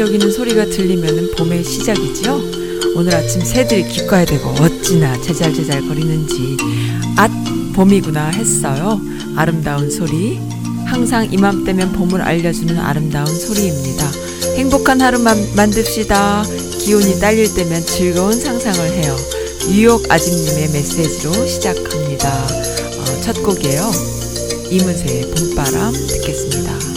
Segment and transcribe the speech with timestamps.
[0.00, 2.40] 기적이는 소리가 들리면 봄의 시작이지요.
[2.94, 6.56] 오늘 아침 새들이 귓가에대고 어찌나 제잘제잘 거리는지
[7.16, 7.30] 앗
[7.74, 8.98] 봄이구나 했어요.
[9.36, 10.40] 아름다운 소리.
[10.86, 14.10] 항상 이맘때면 봄을 알려주는 아름다운 소리입니다.
[14.56, 16.44] 행복한 하루 만, 만듭시다.
[16.78, 19.14] 기온이 딸릴 때면 즐거운 상상을 해요.
[19.68, 22.46] 뉴욕 아집님의 메시지로 시작합니다.
[22.96, 23.82] 어, 첫 곡이에요.
[24.70, 26.89] 이문세의 봄바람 듣겠습니다.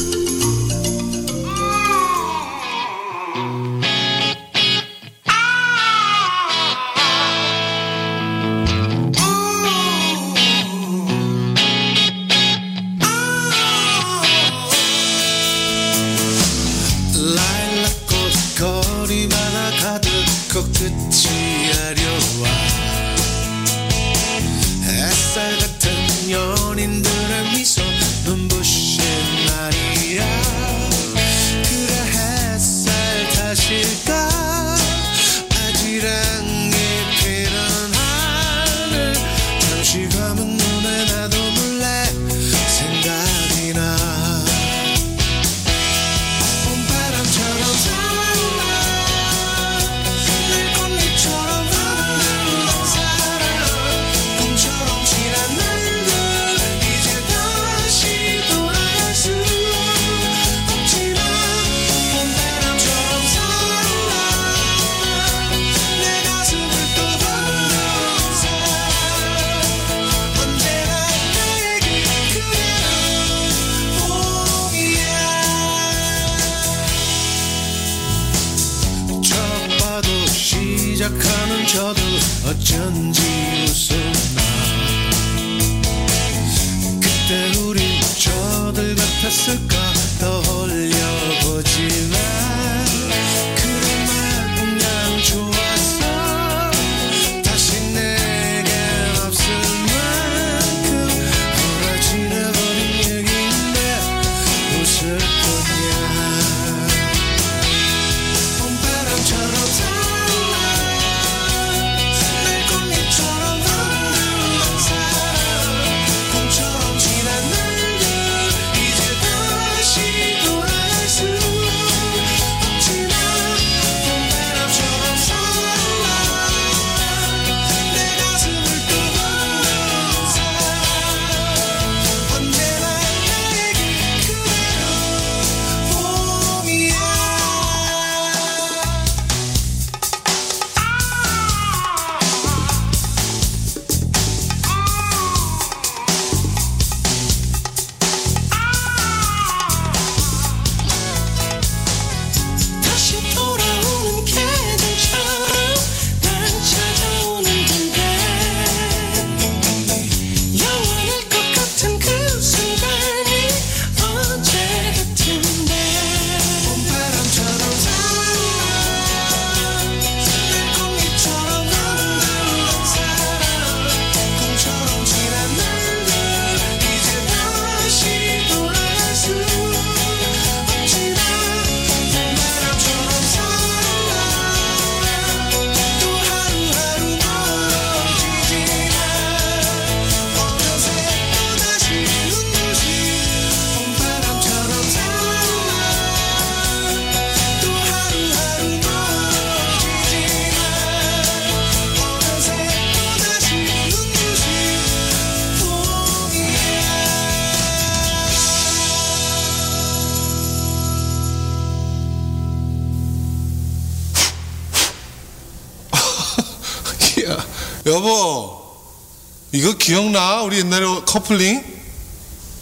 [219.83, 220.41] 기억나?
[220.43, 221.61] 우리 옛날에 커플링?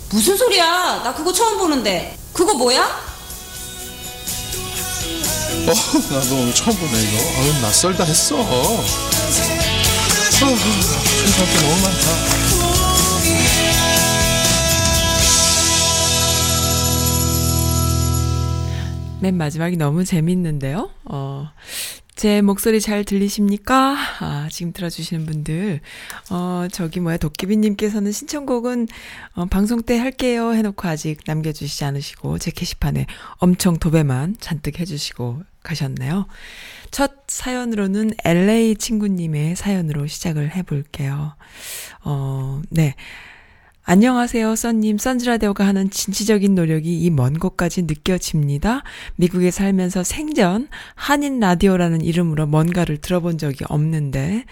[0.10, 1.04] 무슨 소리야?
[1.04, 2.18] 나 그거 처음 보는데.
[2.34, 2.82] 그거 뭐야?
[5.68, 5.68] 어,
[6.14, 7.18] 나도 오늘 처음 보네 이거.
[7.40, 8.38] 아유 낯설다 했어.
[8.42, 8.84] 아,
[10.32, 10.58] 생각할
[11.46, 12.42] 게 너무 많다.
[19.20, 20.90] 맨 마지막이 너무 재밌는데요.
[21.06, 21.52] 어,
[22.22, 23.98] 제 목소리 잘 들리십니까?
[24.20, 25.80] 아, 지금 들어주시는 분들.
[26.30, 28.88] 어, 저기 뭐야, 도끼비님께서는 신청곡은
[29.34, 33.08] 어, 방송 때 할게요 해놓고 아직 남겨주시지 않으시고, 제 게시판에
[33.38, 36.28] 엄청 도배만 잔뜩 해주시고 가셨네요.
[36.92, 41.34] 첫 사연으로는 LA 친구님의 사연으로 시작을 해볼게요.
[42.04, 42.94] 어, 네.
[43.92, 44.98] 안녕하세요, 썬님.
[45.00, 48.84] 썬즈라디오가 하는 진취적인 노력이 이 먼 곳까지 느껴집니다.
[49.18, 54.46] 미국에 살면서 생전 한인 라디오라는 이름으로 뭔가를 들어본 적이 없는데,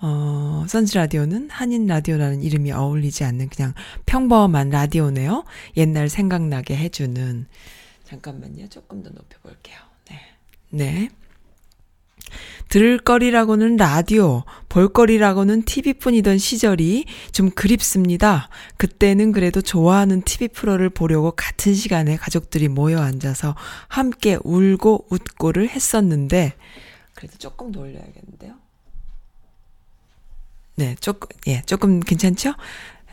[0.00, 3.74] 어, 썬즈라디오는 한인 라디오라는 이름이 어울리지 않는 그냥
[4.06, 5.44] 평범한 라디오네요.
[5.76, 7.44] 옛날 생각나게 해주는.
[8.04, 8.70] 잠깐만요.
[8.70, 9.76] 조금 더 높여볼게요.
[10.08, 10.20] 네.
[10.70, 11.10] 네.
[12.68, 18.48] 들을 거리라고는 라디오, 볼 거리라고는 TV뿐이던 시절이 좀 그립습니다.
[18.76, 23.56] 그때는 그래도 좋아하는 TV 프로를 보려고 같은 시간에 가족들이 모여 앉아서
[23.88, 26.54] 함께 울고 웃고를 했었는데,
[27.14, 28.54] 그래도 조금 더 올려야겠는데요?
[30.76, 32.54] 네, 조금, 예, 조금 괜찮죠?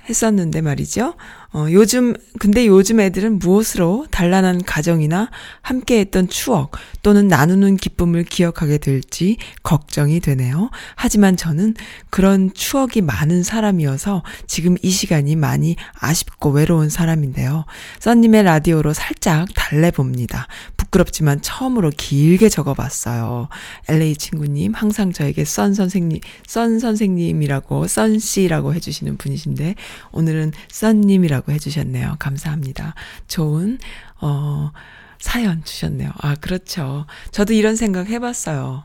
[0.10, 1.16] 했었는데 말이죠.
[1.54, 5.30] 어, 요즘, 근데 요즘 애들은 무엇으로 단란한 가정이나
[5.62, 6.72] 함께 했던 추억
[7.02, 10.70] 또는 나누는 기쁨을 기억하게 될지 걱정이 되네요.
[10.96, 11.76] 하지만 저는
[12.10, 17.66] 그런 추억이 많은 사람이어서 지금 이 시간이 많이 아쉽고 외로운 사람인데요.
[18.00, 20.48] 써님의 라디오로 살짝 달래봅니다.
[20.76, 23.48] 부끄럽지만 처음으로 길게 적어봤어요.
[23.88, 29.76] LA 친구님, 항상 저에게 썬 선생님, 썬 선생님이라고, 썬 씨라고 해주시는 분이신데,
[30.12, 32.16] 오늘은 썬님이라고 해주셨네요.
[32.20, 32.96] 감사합니다.
[33.28, 33.78] 좋은,
[34.22, 34.72] 어,
[35.20, 36.12] 사연 주셨네요.
[36.20, 37.06] 아, 그렇죠.
[37.32, 38.84] 저도 이런 생각 해봤어요.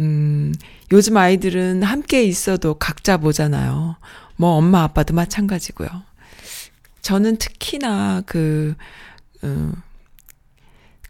[0.00, 0.54] 음,
[0.92, 3.96] 요즘 아이들은 함께 있어도 각자 보잖아요.
[4.36, 5.88] 뭐, 엄마, 아빠도 마찬가지고요.
[7.02, 8.74] 저는 특히나 그,
[9.44, 9.74] 음,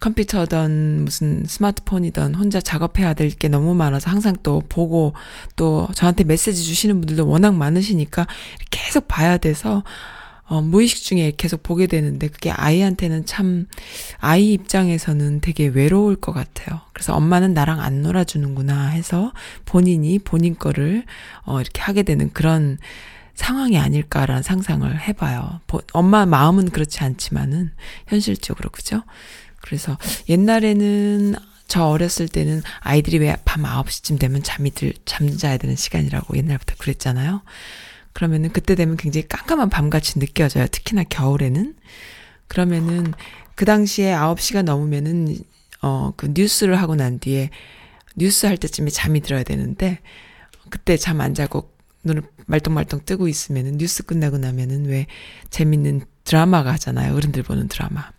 [0.01, 5.15] 컴퓨터든 무슨 스마트폰이든 혼자 작업해야 될 게 너무 많아서 항상 또 보고
[5.55, 8.27] 또 저한테 메시지 주시는 분들도 워낙 많으시니까
[8.71, 9.85] 계속 봐야 돼서
[10.53, 13.67] 어, 무의식 중에 계속 보게 되는데 그게 아이한테는 참
[14.19, 16.83] 아이 입장에서는 되게 외로울 것 같아요.
[16.93, 19.33] 그래서 엄마는 나랑 안 놀아주는구나 해서
[19.65, 21.05] 본인이 본인 거를
[21.47, 22.77] 어, 이렇게 하게 되는 그런
[23.35, 25.61] 상황이 아닐까라는 상상을 해봐요.
[25.67, 27.73] 보, 엄마 마음은 그렇지 않지만은
[28.09, 29.05] 현실적으로 그죠?
[29.63, 29.97] 그래서
[30.29, 31.35] 옛날에는
[31.67, 37.41] 저 어렸을 때는 아이들이 왜 밤 9시쯤 되면 잠이 들, 잠자야 되는 시간이라고 옛날부터 그랬잖아요.
[38.13, 40.67] 그러면은 그때 되면 굉장히 깜깜한 밤같이 느껴져요.
[40.67, 41.75] 특히나 겨울에는.
[42.49, 43.13] 그러면은
[43.55, 45.37] 그 당시에 9시가 넘으면은
[45.83, 47.51] 어, 그 뉴스를 하고 난 뒤에
[48.17, 50.01] 뉴스 할 때쯤에 잠이 들어야 되는데
[50.71, 51.73] 그때 잠 안 자고
[52.05, 55.07] 눈을 말똥말똥 뜨고 있으면은 뉴스 끝나고 나면은 왜
[55.51, 57.15] 재밌는 드라마가 하잖아요.
[57.15, 58.11] 어른들 보는 드라마.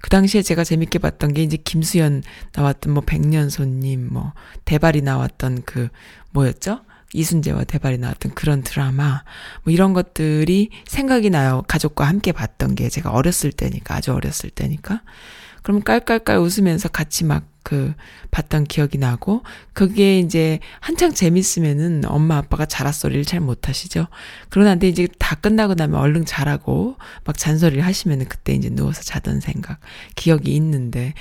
[0.00, 2.22] 그 당시에 제가 재밌게 봤던 게 이제 김수현
[2.54, 4.32] 나왔던 뭐 백년손님, 뭐
[4.64, 5.88] 대발이 나왔던 그
[6.32, 6.80] 뭐였죠?
[7.12, 9.22] 이순재와 대발이 나왔던 그런 드라마,
[9.64, 11.62] 뭐 이런 것들이 생각이 나요.
[11.68, 15.02] 가족과 함께 봤던 게 제가 어렸을 때니까, 아주 어렸을 때니까.
[15.62, 17.94] 그럼 깔깔깔 웃으면서 같이 막 그
[18.30, 19.42] 봤던 기억이 나고
[19.72, 24.06] 그게 이제 한창 재밌으면은 엄마 아빠가 자라소리를 잘 못하시죠.
[24.48, 29.78] 그러는데 이제 다 끝나고 나면 얼른 자라고 막 잔소리를 하시면은 그때 이제 누워서 자던 생각
[30.16, 31.14] 기억이 있는데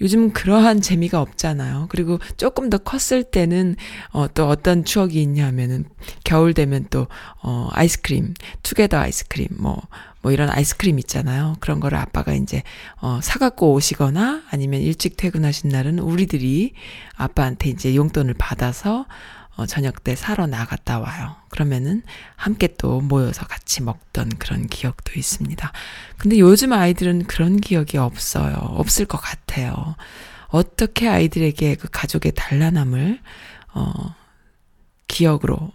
[0.00, 1.86] 요즘은 그러한 재미가 없잖아요.
[1.90, 3.76] 그리고 조금 더 컸을 때는
[4.10, 5.84] 어또 어떤 추억이 있냐면은
[6.24, 9.80] 겨울 되면 또어 아이스크림 투게더 아이스크림 뭐
[10.22, 11.56] 뭐 이런 아이스크림 있잖아요.
[11.60, 12.62] 그런 거를 아빠가 이제
[13.00, 16.72] 어 사갖고 오시거나 아니면 일찍 퇴근하신 날은 우리들이
[17.16, 19.06] 아빠한테 이제 용돈을 받아서
[19.56, 21.36] 어 저녁 때 사러 나갔다 와요.
[21.48, 22.02] 그러면은
[22.34, 25.72] 함께 또 모여서 같이 먹던 그런 기억도 있습니다.
[26.18, 28.54] 근데 요즘 아이들은 그런 기억이 없어요.
[28.56, 29.96] 없을 것 같아요.
[30.48, 33.20] 어떻게 아이들에게 그 가족의 단란함을
[33.74, 34.14] 어
[35.08, 35.72] 기억으로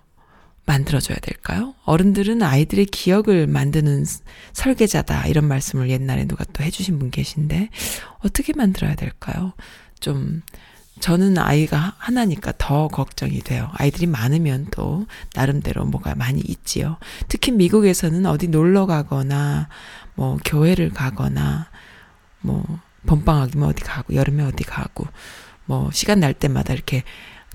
[0.71, 1.75] 만들어줘야 될까요?
[1.83, 4.05] 어른들은 아이들의 기억을 만드는
[4.53, 5.27] 설계자다.
[5.27, 7.69] 이런 말씀을 옛날에 누가 또 해주신 분 계신데,
[8.19, 9.51] 어떻게 만들어야 될까요?
[9.99, 10.41] 좀,
[11.01, 13.69] 저는 아이가 하나니까 더 걱정이 돼요.
[13.73, 16.97] 아이들이 많으면 또, 나름대로 뭐가 많이 있지요.
[17.27, 19.67] 특히 미국에서는 어디 놀러 가거나,
[20.15, 21.69] 뭐, 교회를 가거나,
[22.39, 22.63] 뭐,
[23.07, 25.05] 봄방학이면 어디 가고, 여름에 어디 가고,
[25.65, 27.03] 뭐, 시간 날 때마다 이렇게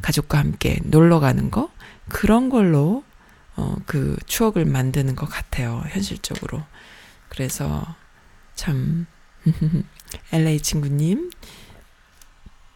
[0.03, 1.71] 가족과 함께 놀러 가는 거?
[2.09, 3.03] 그런 걸로
[3.57, 5.83] 어, 그 추억을 만드는 것 같아요.
[5.89, 6.63] 현실적으로.
[7.29, 7.85] 그래서
[8.55, 9.07] 참
[10.33, 11.31] LA 친구님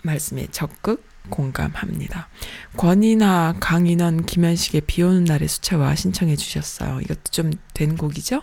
[0.02, 2.28] 말씀에 적극 공감합니다.
[2.76, 7.00] 권이나 강인원, 김현식의 비 오는 날의 수채화 신청해 주셨어요.
[7.02, 8.42] 이것도 좀 된 곡이죠?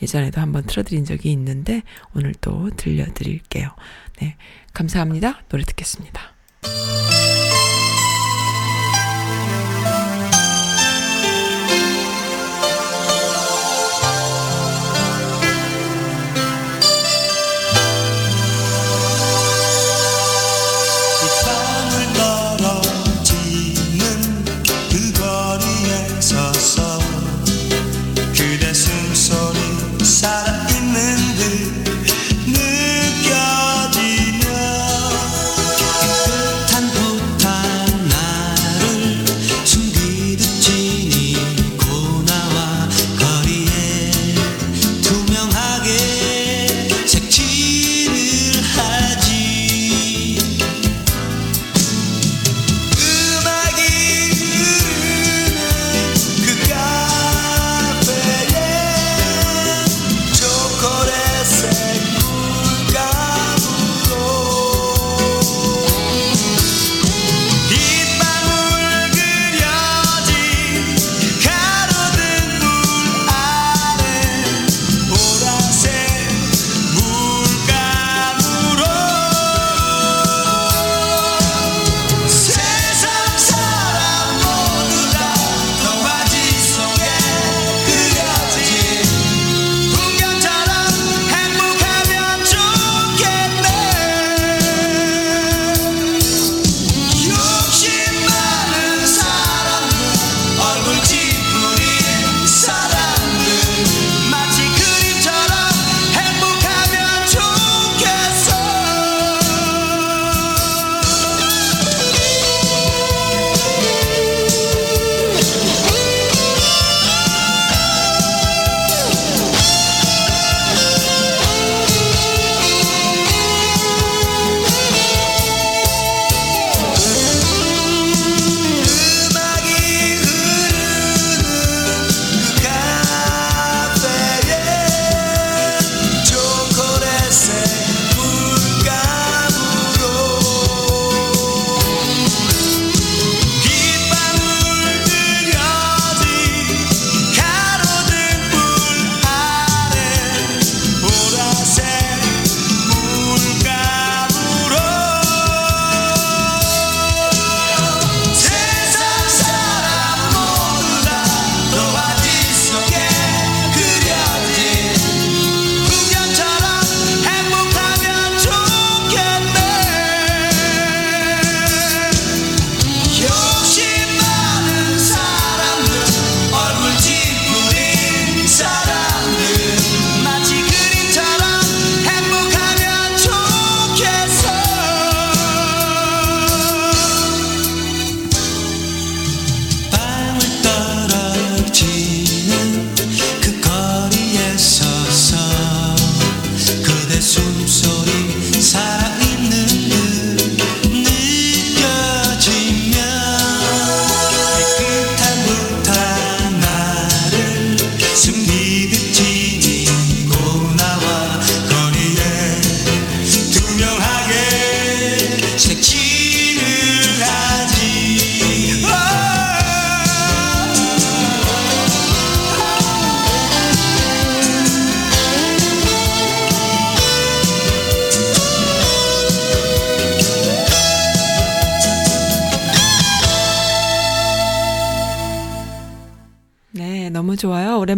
[0.00, 1.82] 예전에도 한번 틀어드린 적이 있는데
[2.14, 3.74] 오늘 또 들려드릴게요.
[4.20, 4.36] 네.
[4.74, 5.42] 감사합니다.
[5.48, 6.20] 노래 듣겠습니다.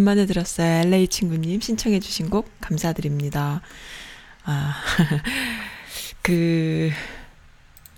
[0.09, 0.81] 오랜만에 들었어요.
[0.87, 3.61] LA 친구님 신청해 주신 곡 감사드립니다.
[4.45, 4.75] 아,
[6.23, 6.91] 그,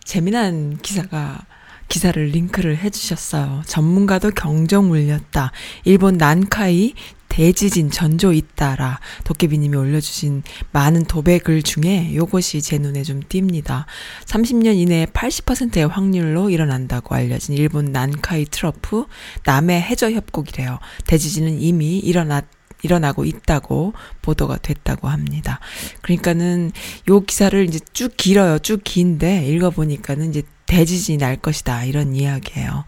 [0.02, 1.46] 재미난 기사가,
[1.88, 3.62] 기사를 링크를 해주셨어요.
[3.66, 5.52] 전문가도 경정 울렸다.
[5.84, 6.94] 일본 난카이
[7.30, 13.86] 대지진 전조 있다라 도깨비님이 올려주신 많은 도배 글 중에 요것이 제 눈에 좀 띕니다.
[14.26, 19.06] 30년 이내에 80%의 확률로 일어난다고 알려진 일본 난카이 트러프
[19.44, 20.78] 남해 해저 협곡이래요.
[21.06, 22.44] 대지진은 이미 일어났
[22.82, 25.60] 일어나고 있다고 보도가 됐다고 합니다.
[26.02, 26.72] 그러니까는
[27.08, 28.58] 요 기사를 이제 쭉 길어요.
[28.58, 31.84] 쭉 긴데 읽어보니까는 이제 대지진이 날 것이다.
[31.84, 32.84] 이런 이야기예요.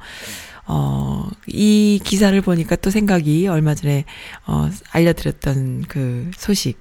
[0.67, 4.05] 어, 이 기사를 보니까 또 생각이 얼마 전에,
[4.47, 6.81] 어, 알려드렸던 그 소식,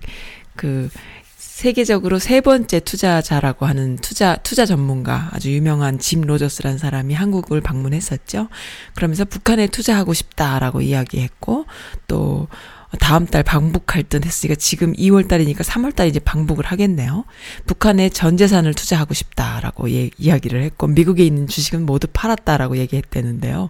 [0.55, 0.89] 그,
[1.37, 8.47] 세계적으로 세 번째 투자자라고 하는 투자, 투자 전문가, 아주 유명한 짐 로저스라는 사람이 한국을 방문했었죠.
[8.95, 11.65] 그러면서 북한에 투자하고 싶다라고 이야기했고,
[12.07, 12.47] 또,
[12.99, 17.25] 다음 달 방북할 듯 했으니까 지금 2월 달이니까 3월 달에 이제 방북을 하겠네요.
[17.65, 23.69] 북한에 전 재산을 투자하고 싶다라고 예, 이야기를 했고 미국에 있는 주식은 모두 팔았다라고 얘기했대는데요.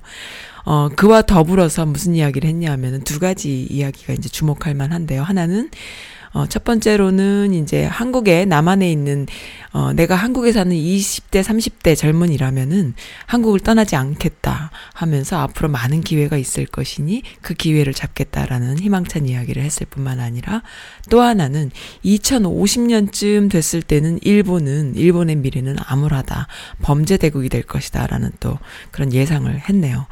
[0.66, 5.22] 어, 그와 더불어서 무슨 이야기를 했냐면은 두 가지 이야기가 이제 주목할 만한데요.
[5.24, 5.70] 하나는
[6.34, 9.28] 어, 첫 번째로는 이제 한국에 남한에 있는
[9.74, 12.94] 어, 내가 한국에 사는 20대, 30대 젊은이라면은
[13.26, 19.88] 한국을 떠나지 않겠다 하면서 앞으로 많은 기회가 있을 것이니 그 기회를 잡겠다라는 희망찬 이야기를 했을
[19.90, 20.62] 뿐만 아니라
[21.10, 21.72] 또 하나는
[22.04, 26.48] 2050년쯤 됐을 때는 일본은 일본의 미래는 암울하다.
[26.82, 28.58] 범죄 대국이 될 것이다 라는 또
[28.92, 30.06] 그런 예상을 했네요.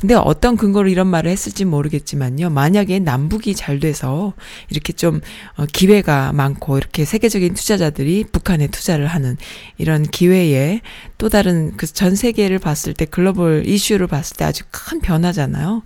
[0.00, 2.50] 근데 어떤 근거로 이런 말을 했을지 모르겠지만요.
[2.50, 4.34] 만약에 남북이 잘 돼서
[4.70, 5.20] 이렇게 좀
[5.56, 9.36] 어, 기회가 많고 이렇게 세계적인 투자자들이 북한에 투자를 하는
[9.78, 10.80] 이런 기회에
[11.18, 15.82] 또 다른 그 전 세계를 봤을 때 글로벌 이슈를 봤을 때 아주 큰 변화잖아요.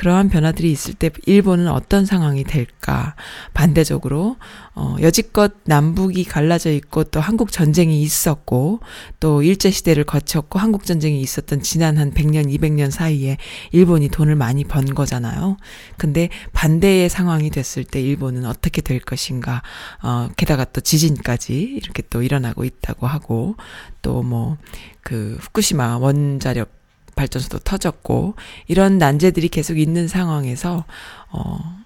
[0.00, 3.14] 그러한 변화들이 있을 때 일본은 어떤 상황이 될까?
[3.52, 4.36] 반대적으로
[4.74, 8.80] 어 여지껏 남북이 갈라져 있고 또 한국 전쟁이 있었고
[9.20, 13.36] 또 일제 시대를 거쳤고 한국 전쟁이 있었던 지난 한 100년, 200년 사이에
[13.72, 15.58] 일본이 돈을 많이 번 거잖아요.
[15.98, 19.60] 근데 반대의 상황이 됐을 때 일본은 어떻게 될 것인가?
[20.02, 23.56] 어 게다가 또 지진까지 이렇게 또 일어나고 있다고 하고
[24.00, 24.56] 또 뭐
[25.02, 26.79] 그 후쿠시마 원자력
[27.20, 28.34] 발전소도 터졌고
[28.66, 30.84] 이런 난제들이 계속 있는 상황에서
[31.30, 31.80] 어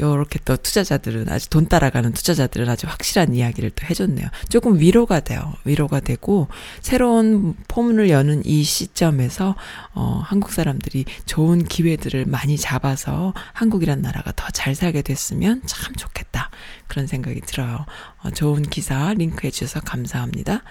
[0.00, 4.26] 요렇게 또 투자자들은 아주 돈 따라가는 투자자들은 아주 확실한 이야기를 또 해줬네요.
[4.48, 5.52] 조금 위로가 돼요.
[5.64, 6.48] 위로가 되고
[6.80, 9.54] 새로운 포문을 여는 이 시점에서
[9.94, 16.50] 어 한국 사람들이 좋은 기회들을 많이 잡아서 한국이란 나라가 더 잘 살게 됐으면 참 좋겠다.
[16.88, 17.84] 그런 생각이 들어요.
[18.22, 20.62] 어 좋은 기사 링크해 주셔서 감사합니다.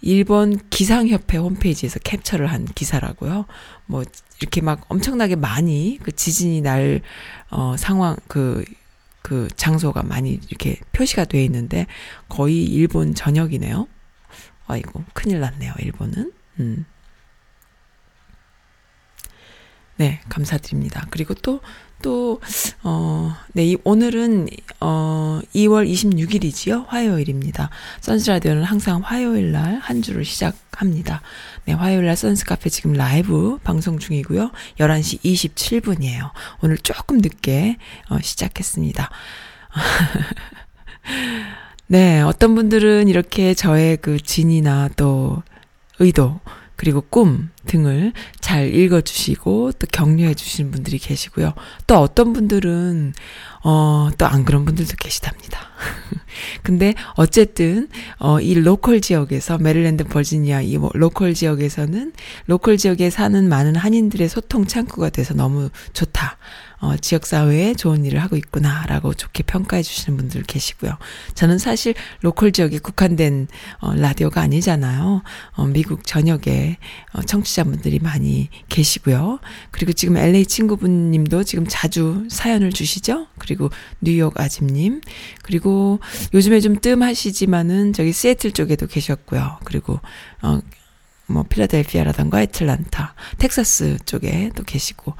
[0.00, 3.46] 일본 기상협회 홈페이지에서 캡처를 한 기사라고요.
[3.86, 4.04] 뭐
[4.40, 7.02] 이렇게 막 엄청나게 많이 그 지진이 날
[7.50, 8.64] 어 상황 그그
[9.22, 11.86] 그 장소가 많이 이렇게 표시가 돼 있는데
[12.28, 13.88] 거의 일본 전역이네요.
[14.66, 15.72] 아이고 큰일 났네요.
[15.78, 16.32] 일본은.
[16.60, 16.84] 음.
[19.96, 21.06] 네, 감사드립니다.
[21.10, 21.60] 그리고 또,
[22.02, 22.40] 또,
[22.84, 24.48] 어, 네, 이, 오늘은,
[24.80, 26.86] 어, 2월 26일이지요?
[26.86, 27.70] 화요일입니다.
[28.00, 31.22] 선스 라디오는 항상 화요일 날 한 주를 시작합니다.
[31.64, 34.50] 네, 화요일 날 선스 카페 지금 라이브 방송 중이고요.
[34.78, 36.30] 11시 27분이에요.
[36.62, 37.76] 오늘 조금 늦게,
[38.10, 39.10] 어, 시작했습니다.
[41.86, 45.42] 네, 어떤 분들은 이렇게 저의 그 진이나 또
[45.98, 46.38] 의도,
[46.78, 51.52] 그리고 꿈 등을 잘 읽어주시고 또 격려해 주시는 분들이 계시고요.
[51.88, 53.14] 또 어떤 분들은
[53.64, 55.58] 어, 또 안 그런 분들도 계시답니다.
[56.62, 57.88] 근데 어쨌든
[58.20, 62.12] 어, 이 local 지역에서 메릴랜드 버지니아 이 뭐 local 지역에서는
[62.46, 66.38] local 지역에 사는 많은 한인들의 소통 창구가 돼서 너무 좋다.
[66.80, 70.92] 어, 지역사회에 좋은 일을 하고 있구나라고 좋게 평가해 주시는 분들 계시고요.
[71.34, 73.48] 저는 사실 local 지역에 국한된
[73.80, 75.22] 어, 라디오가 아니잖아요.
[75.52, 76.78] 어, 미국 전역에
[77.12, 79.40] 어, 청취자분들이 많이 계시고요.
[79.70, 83.26] 그리고 지금 LA 친구분님도 지금 자주 사연을 주시죠.
[83.38, 85.00] 그리고 뉴욕 아집님
[85.42, 85.98] 그리고
[86.32, 89.58] 요즘에 좀 뜸하시지만은 저기 시애틀 쪽에도 계셨고요.
[89.64, 90.00] 그리고
[90.42, 90.60] 어,
[91.28, 95.14] 뭐 필라델피아라던가 애틀란타, 텍사스 쪽에 또 계시고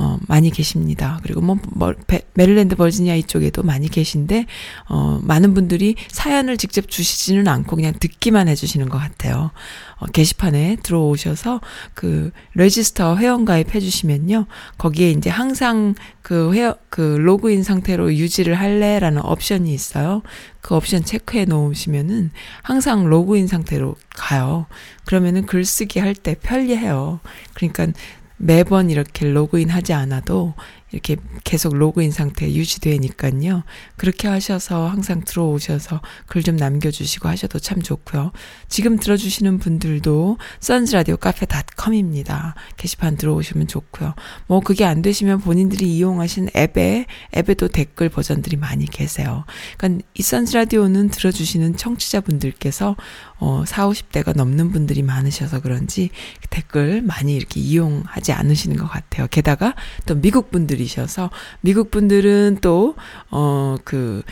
[0.00, 1.18] 어, 많이 계십니다.
[1.24, 4.46] 그리고 뭐, 뭐 베, 메릴랜드 버지니아 이쪽에도 많이 계신데,
[4.88, 9.50] 어, 많은 분들이 사연을 직접 주시지는 않고 그냥 듣기만 해주시는 것 같아요.
[9.98, 11.60] 어, 게시판에 들어오셔서
[11.94, 14.46] 그 레지스터 회원 가입 해주시면요.
[14.78, 20.22] 거기에 이제 항상 그 회원, 그 로그인 상태로 유지를 할래라는 옵션이 있어요.
[20.60, 22.30] 그 옵션 체크해 놓으시면은
[22.62, 24.66] 항상 로그인 상태로 가요.
[25.06, 27.20] 그러면은 글쓰기 할 때 편리해요.
[27.54, 27.88] 그러니까
[28.38, 30.54] 매번 이렇게 로그인 하지 않아도
[30.90, 33.62] 이렇게 계속 로그인 상태 유지되니까요.
[33.96, 38.32] 그렇게 하셔서 항상 들어오셔서 글 좀 남겨주시고 하셔도 참 좋고요.
[38.68, 42.54] 지금 들어주시는 분들도 선즈라디오 카페.com입니다.
[42.78, 44.14] 게시판 들어오시면 좋고요.
[44.46, 47.04] 뭐 그게 안 되시면 본인들이 이용하신 앱에
[47.36, 49.44] 앱에도 댓글 버전들이 많이 계세요.
[49.76, 52.96] 그러니까 이 선즈라디오는 들어주시는 청취자분들께서
[53.40, 56.08] 어, 4, 50대가 넘는 분들이 많으셔서 그런지
[56.48, 59.26] 댓글 많이 이렇게 이용하지 않으시는 것 같아요.
[59.30, 59.74] 게다가
[60.06, 62.94] 또 미국 분들이 셔서 미국 분들은 또,
[63.30, 64.22] 어, 그,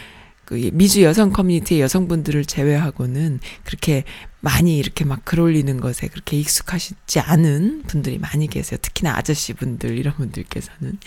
[0.45, 4.05] 그 미주 여성 커뮤니티의 여성분들을 제외하고는 그렇게
[4.41, 8.79] 많이 이렇게 막 글 올리는 것에 그렇게 익숙하시지 않은 분들이 많이 계세요.
[8.81, 10.99] 특히나 아저씨 분들 이런 분들께서는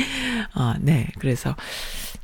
[0.56, 1.56] 어, 네 그래서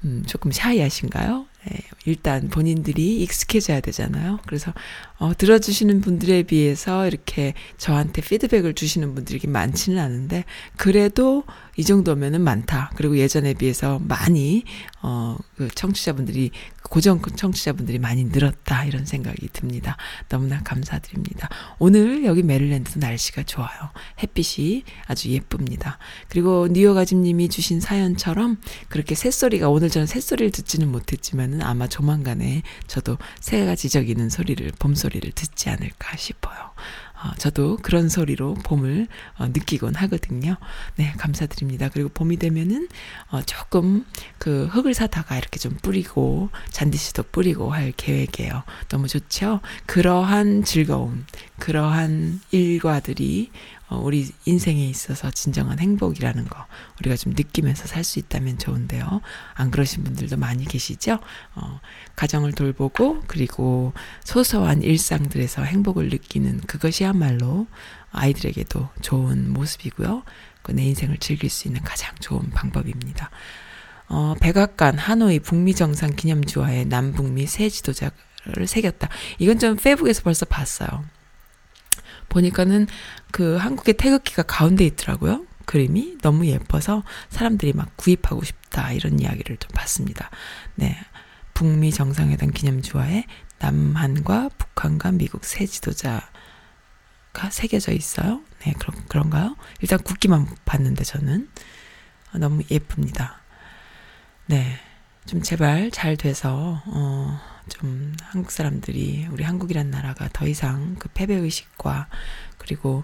[0.04, 1.46] 음, 조금 샤이하신가요?
[1.68, 4.40] 네, 일단 본인들이 익숙해져야 되잖아요.
[4.46, 4.74] 그래서
[5.18, 10.46] 어, 들어주시는 분들에 비해서 이렇게 저한테 피드백을 주시는 분들이 많지는 않은데
[10.78, 11.44] 그래도
[11.78, 12.92] 이 정도면은 많다.
[12.96, 14.64] 그리고 예전에 비해서 많이
[15.02, 16.52] 어, 그 청취자분들이
[16.84, 19.98] 고정 청취자분들이 많이 늘었다 이런 생각이 듭니다.
[20.30, 21.50] 너무나 감사드립니다.
[21.80, 23.70] 오늘 여기 메릴랜드도 날씨가 좋아요.
[24.22, 25.98] 햇빛이 아주 예쁩니다.
[26.30, 33.18] 그리고 아집님이 주신 사연처럼 그렇게 새소리가 오늘 저는 새소리를 듣지는 못했지만 은 아마 조만간에 저도
[33.40, 36.72] 새가 지저귀는 소리를 봄 소리를 듣지 않을까 싶어요.
[37.26, 40.58] 어, 저도 그런 소리로 봄을 어, 느끼곤 하거든요.
[40.96, 41.90] 네, 감사드립니다.
[41.90, 42.88] 그리고 봄이 되면은
[43.32, 44.06] 어, 조금
[44.38, 48.64] 그 흙을 사다가 이렇게 좀 뿌리고 잔디씨도 뿌리고 할 계획이에요.
[48.90, 49.62] 너무 좋죠?
[49.86, 51.26] 그러한 즐거움,
[51.58, 56.66] 그러한 일과들이 어, 우리 인생에 있어서 진정한 행복이라는 거
[57.00, 59.22] 우리가 좀 느끼면서 살 수 있다면 좋은데요.
[59.56, 61.20] 안 그러신 분들도 많이 계시죠?
[61.56, 61.80] 어,
[62.16, 63.94] 가정을 돌보고 그리고
[64.24, 67.68] 소소한 일상들에서 행복을 느끼는 그것이야말로
[68.12, 70.24] 아이들에게도 좋은 모습이고요.
[70.62, 73.30] 그 내 인생을 즐길 수 있는 가장 좋은 방법입니다.
[74.08, 79.10] 어, 백악관 하노이 북미 정상 기념주화에 남북미 새 지도자를 새겼다.
[79.40, 81.06] 이건 좀 페북에서 벌써 봤어요.
[82.36, 82.88] 보니까는
[83.32, 85.46] 그 한국의 태극기가 가운데 있더라고요.
[85.66, 90.30] 그림이 너무 예뻐서 사람들이 막 구입하고 싶다 이런 이야기를 좀 봤습니다.
[90.76, 90.98] 네.
[91.54, 93.24] 북미 정상회담 기념주화에
[93.60, 96.30] 남한과 북한과 미국 새 지도자가
[97.50, 98.42] 새겨져 있어요.
[98.60, 99.56] 네, 그런, 그런가요?
[99.82, 101.50] 일단 국기만 봤는데 저는
[102.34, 103.40] 너무 예쁩니다.
[104.48, 104.80] 네.
[105.26, 111.36] 좀 제발 잘 돼서, 어, 좀 한국 사람들이 우리 한국이란 나라가 더 이상 그 패배
[111.36, 112.08] 의식과
[112.58, 113.04] 그리고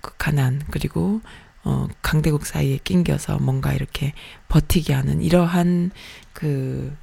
[0.00, 1.20] 그 가난 그리고
[1.62, 4.14] 어 강대국 사이에 낑겨서 뭔가 이렇게
[4.48, 5.90] 버티게 하는 이러한
[6.32, 6.96] 그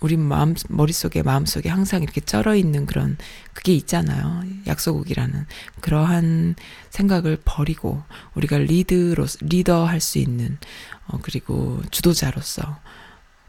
[0.00, 3.16] 우리 마음 머릿속에 마음속에 항상 이렇게 쩔어 있는 그런
[3.54, 4.42] 그게 있잖아요.
[4.66, 5.46] 약소국이라는
[5.80, 6.54] 그러한
[6.90, 8.02] 생각을 버리고
[8.34, 10.58] 우리가 리드로 리더 할 수 있는
[11.06, 12.78] 어 그리고 주도자로서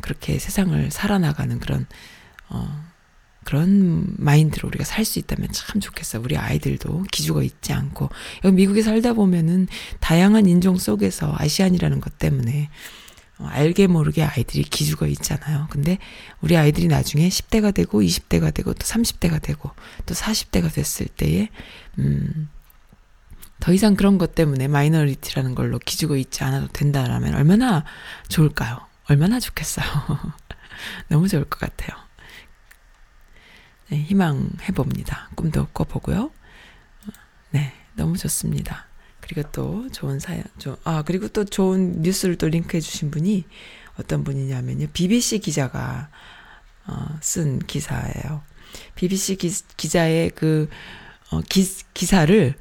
[0.02, 1.86] 그렇게 세상을 살아나가는 그런
[2.50, 2.84] 어,
[3.44, 6.20] 그런 마인드로 우리가 살 수 있다면 참 좋겠어.
[6.20, 8.10] 우리 아이들도 기죽어 있지 않고.
[8.44, 9.68] 여기 미국에 살다 보면은
[10.02, 12.70] 다양한 인종 속에서 Asian이라는 것 때문에
[13.40, 15.68] 어, 알게 모르게 아이들이 기죽어 있잖아요.
[15.70, 15.98] 근데
[16.42, 19.72] 우리 아이들이 나중에 10대가 되고 20대가 되고 또 30대가 되고
[20.06, 21.50] 또 40대가 됐을 때에,
[22.00, 22.50] 음,
[23.60, 27.86] 더 이상 그런 것 때문에 minority라는 걸로 기죽어 있지 않아도 된다라면 얼마나
[28.28, 28.80] 좋을까요?
[29.06, 29.86] 얼마나 좋겠어요.
[31.10, 32.07] 너무 좋을 것 같아요.
[33.90, 35.30] 네, 희망해 봅니다.
[35.36, 36.32] 꿈도 꿔보고요.
[37.52, 38.86] 네, 너무 좋습니다.
[39.22, 43.46] 그리고 또 좋은 사연, 좀, 아, 그리고 또 좋은 뉴스를 또 링크해 주신 분이
[44.00, 44.88] 어떤 분이냐면요.
[44.94, 46.10] BBC 기자가,
[46.86, 48.44] 어, 쓴 기사예요.
[48.96, 50.70] BBC 기, 기자의 그,
[51.32, 52.56] 어, 기, 기사를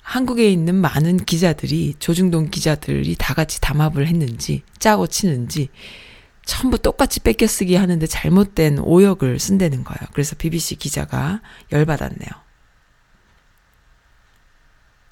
[0.00, 5.68] 한국에 있는 많은 기자들이, 조중동 기자들이 다 같이 담합을 했는지, 짜고 치는지,
[6.48, 9.98] 전부 똑같이 뺏겨쓰기 하는데 잘못된 오역을 쓴다는 거예요.
[10.14, 12.30] 그래서 BBC 기자가 열받았네요.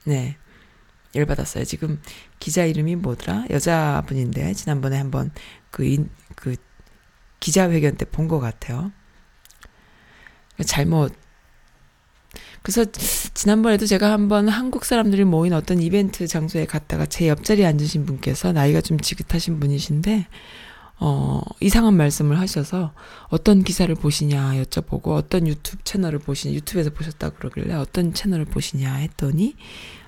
[0.05, 0.39] 네.
[1.15, 1.65] 열받았어요.
[1.65, 2.01] 지금
[2.39, 3.45] 기자 이름이 뭐더라?
[3.51, 5.31] 여자분인데, 지난번에 한번
[5.71, 6.57] 그, 인, 그,
[7.41, 8.91] 기자회견 때 본 것 같아요.
[10.65, 11.15] 잘못,
[12.63, 12.85] 그래서
[13.35, 18.81] 지난번에도 제가 한번 한국 사람들이 모인 어떤 이벤트 장소에 갔다가 제 옆자리에 앉으신 분께서 나이가
[18.81, 20.27] 좀 지긋하신 분이신데,
[20.99, 22.93] 어, 이상한 말씀을 하셔서
[23.29, 29.57] 어떤 기사를 보시냐 여쭤보고 어떤 유튜브 채널을 보시냐, 유튜브에서 보셨다 그러길래 어떤 채널을 보시냐 했더니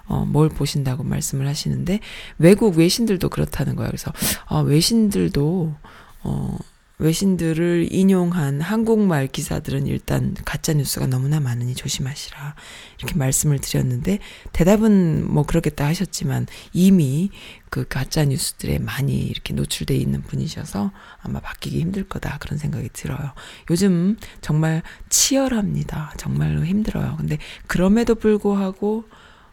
[0.07, 2.01] 어, 뭘 보신다고 말씀을 하시는데
[2.39, 3.91] 외국 외신들도 그렇다는 거예요.
[3.91, 4.13] 그래서
[4.47, 5.75] 어, 외신들도
[6.25, 6.59] 어,
[6.99, 12.55] 외신들을 인용한 한국말 기사들은 일단 가짜 뉴스가 너무나 많으니 조심하시라.
[12.99, 14.19] 이렇게 말씀을 드렸는데
[14.53, 17.31] 대답은 뭐 그렇겠다 하셨지만 이미
[17.71, 20.91] 그 가짜 뉴스들에 많이 이렇게 노출돼 있는 분이셔서
[21.23, 23.33] 아마 바뀌기 힘들 거다 그런 생각이 들어요.
[23.71, 26.15] 요즘 정말 치열합니다.
[26.17, 27.17] 정말로 힘들어요.
[27.17, 29.05] 근데 그럼에도 불구하고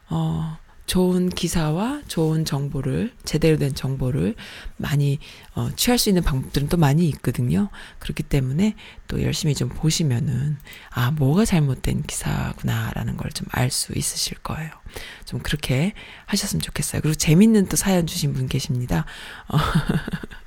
[0.09, 4.35] 어 좋은 기사와 좋은 정보를 제대로 된 정보를
[4.77, 5.17] 많이
[5.55, 7.69] 어, 취할 수 있는 방법들은 또 많이 있거든요.
[7.99, 8.75] 그렇기 때문에
[9.07, 10.57] 또 열심히 좀 보시면은
[10.91, 14.69] 아 뭐가 잘못된 기사구나라는 걸 좀 알 수 있으실 거예요.
[15.25, 15.93] 좀 그렇게
[16.27, 17.01] 하셨으면 좋겠어요.
[17.01, 19.05] 그리고 재밌는 또 사연 주신 분 계십니다.
[19.47, 19.57] 어,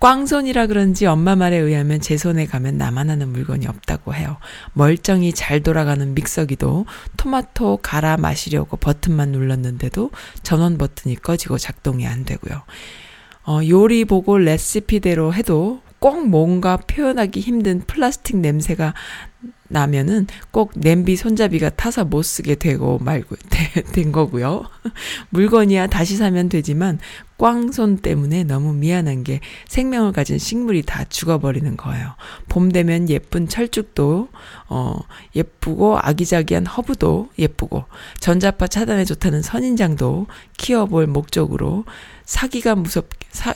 [0.00, 4.36] 꽝손이라 그런지 엄마 말에 의하면 제 손에 가면 나만 하는 물건이 없다고 해요.
[4.72, 10.10] 멀쩡히 잘 돌아가는 믹서기도 토마토 갈아 마시려고 버튼만 눌렀는데도
[10.42, 12.62] 전원 버튼이 꺼지고 작동이 안 되고요.
[13.46, 18.94] 어, 요리 보고 레시피대로 해도 꼭 뭔가 표현하기 힘든 플라스틱 냄새가
[19.68, 24.64] 나면은 꼭 냄비 손잡이가 타서 못 쓰게 되고 말고 되, 된 거고요.
[25.30, 26.98] 물건이야 다시 사면 되지만
[27.38, 32.14] 꽝손 때문에 너무 미안한 게 생명을 가진 식물이 다 죽어버리는 거예요.
[32.48, 34.28] 봄 되면 예쁜 철쭉도
[34.68, 34.98] 어
[35.34, 37.84] 예쁘고 아기자기한 허브도 예쁘고
[38.20, 41.84] 전자파 차단에 좋다는 선인장도 키워볼 목적으로
[42.24, 43.54] 사기가 무섭게 사,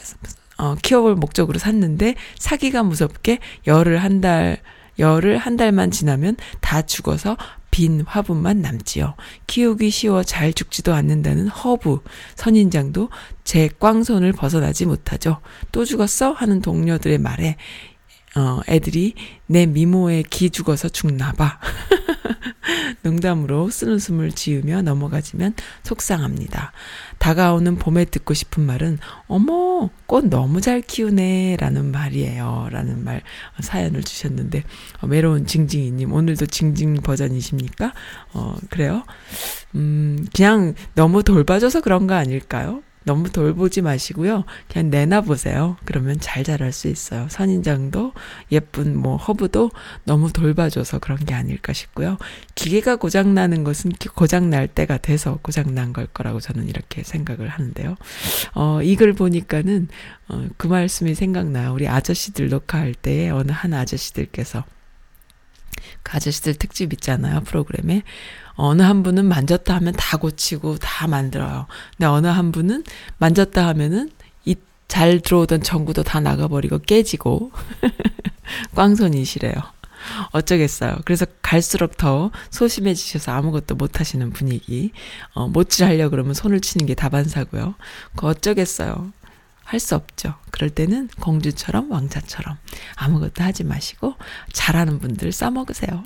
[0.58, 4.58] 어, 키워볼 목적으로 샀는데 사기가 무섭게 열흘 한 달,
[4.98, 7.36] 열흘 한 달만 지나면 다 죽어서
[7.70, 9.14] 빈 화분만 남지요.
[9.46, 12.00] 키우기 쉬워 잘 죽지도 않는다는 허브,
[12.34, 13.10] 선인장도
[13.44, 15.40] 제 꽝손을 벗어나지 못하죠.
[15.70, 16.32] 또 죽었어?
[16.32, 17.56] 하는 동료들의 말에
[18.38, 19.14] 어, 애들이
[19.46, 21.58] 내 미모에 기 죽어서 죽나 봐.
[23.02, 26.72] 농담으로 쓴웃음을 지으며 넘어가지만 속상합니다.
[27.18, 32.68] 다가오는 봄에 듣고 싶은 말은 어머 꽃 너무 잘 키우네 라는 말이에요.
[32.70, 33.22] 라는 말
[33.60, 34.62] 사연을 주셨는데
[35.00, 37.92] 어, 외로운 징징이님 오늘도 징징 버전이십니까?
[38.34, 39.02] 어 그래요?
[39.74, 42.82] 음 그냥 너무 돌봐줘서 그런 거 아닐까요?
[43.08, 44.44] 너무 돌보지 마시고요.
[44.70, 45.78] 그냥 내놔보세요.
[45.86, 47.26] 그러면 잘 자랄 수 있어요.
[47.30, 48.12] 선인장도
[48.52, 49.70] 예쁜 뭐 허브도
[50.04, 52.18] 너무 돌봐줘서 그런 게 아닐까 싶고요.
[52.54, 57.96] 기계가 고장나는 것은 고장날 때가 돼서 고장난 걸 거라고 저는 이렇게 생각을 하는데요.
[58.54, 59.88] 어, 이 글 보니까는
[60.28, 61.72] 어, 그 말씀이 생각나요.
[61.72, 64.64] 우리 아저씨들 녹화할 때 어느 한 아저씨들께서
[66.02, 67.40] 그 아저씨들 특집 있잖아요.
[67.40, 68.02] 프로그램에.
[68.58, 71.66] 어느 한 분은 만졌다 하면 다 고치고 다 만들어요.
[71.96, 72.84] 근데 어느 한 분은
[73.18, 74.10] 만졌다 하면은
[74.44, 74.54] 이
[74.88, 77.52] 잘 들어오던 전구도 다 나가버리고 깨지고
[78.74, 79.54] 꽝손이시래요.
[80.32, 80.96] 어쩌겠어요.
[81.04, 84.92] 그래서 갈수록 더 소심해지셔서 아무것도 못 하시는 분위기.
[85.34, 87.74] 어, 못질 하려 그러면 손을 치는 게 다반사고요.
[88.16, 89.12] 그 어쩌겠어요.
[89.68, 90.34] 할 수 없죠.
[90.50, 92.56] 그럴 때는 공주처럼 왕자처럼
[92.96, 94.14] 아무것도 하지 마시고
[94.52, 96.04] 잘하는 분들 싸먹으세요.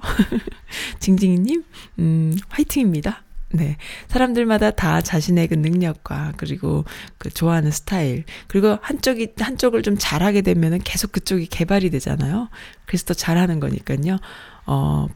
[0.98, 1.64] 징징이님,
[2.00, 3.22] 음, 화이팅입니다.
[3.50, 3.76] 네.
[4.08, 6.84] 사람들마다 다 자신의 그 능력과 그리고
[7.18, 12.48] 그 좋아하는 스타일 그리고 한쪽이 한쪽을 좀 잘하게 되면은 계속 그쪽이 개발이 되잖아요.
[12.86, 14.18] 그래서 더 잘하는 거니까요.
[14.66, 15.06] 어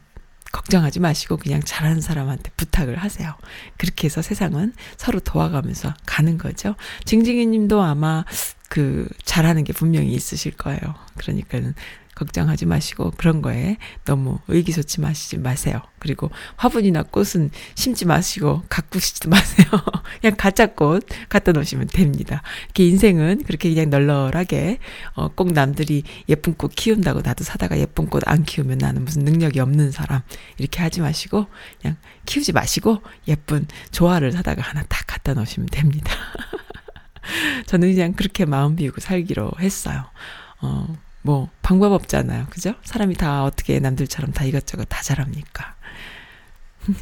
[0.57, 3.35] 걱정하지 마시고 그냥 잘하는 사람한테 부탁을 하세요.
[3.77, 6.75] 그렇게 해서 세상은 서로 도와가면서 가는 거죠.
[7.05, 8.25] 징징이 님도 아마
[8.67, 10.79] 그 잘하는 게 분명히 있으실 거예요.
[11.17, 11.75] 그러니까는
[12.17, 15.81] 걱정하지 마시고 그런 거에 너무 의기소치 마시지 마세요.
[15.99, 19.67] 그리고 화분이나 꽃은 심지 마시고 가꾸시지도 마세요.
[20.19, 22.41] 그냥 가짜 꽃 갖다 놓으시면 됩니다.
[22.65, 24.79] 이렇게 인생은 그렇게 그냥 널널하게
[25.13, 29.59] 어, 꼭 남들이 예쁜 꽃 키운다고 나도 사다가 예쁜 꽃 안 키우면 나는 무슨 능력이
[29.59, 30.21] 없는 사람
[30.57, 31.45] 이렇게 하지 마시고
[31.79, 36.13] 그냥 키우지 마시고 예쁜 조화를 사다가 하나 딱 갖다 놓으시면 됩니다.
[37.67, 40.05] 저는 그냥 그렇게 마음 비우고 살기로 했어요.
[40.61, 40.95] 어,
[41.27, 42.45] 뭐 방법 없잖아요.
[42.49, 42.73] 그죠?
[42.85, 45.75] 사람이 다 어떻게 남들처럼 다 이것저것 다 잘합니까?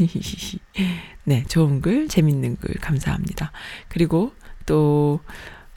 [1.26, 3.52] 네, 좋은 글, 재밌는 글 감사합니다.
[3.88, 4.34] 그리고
[4.66, 5.20] 또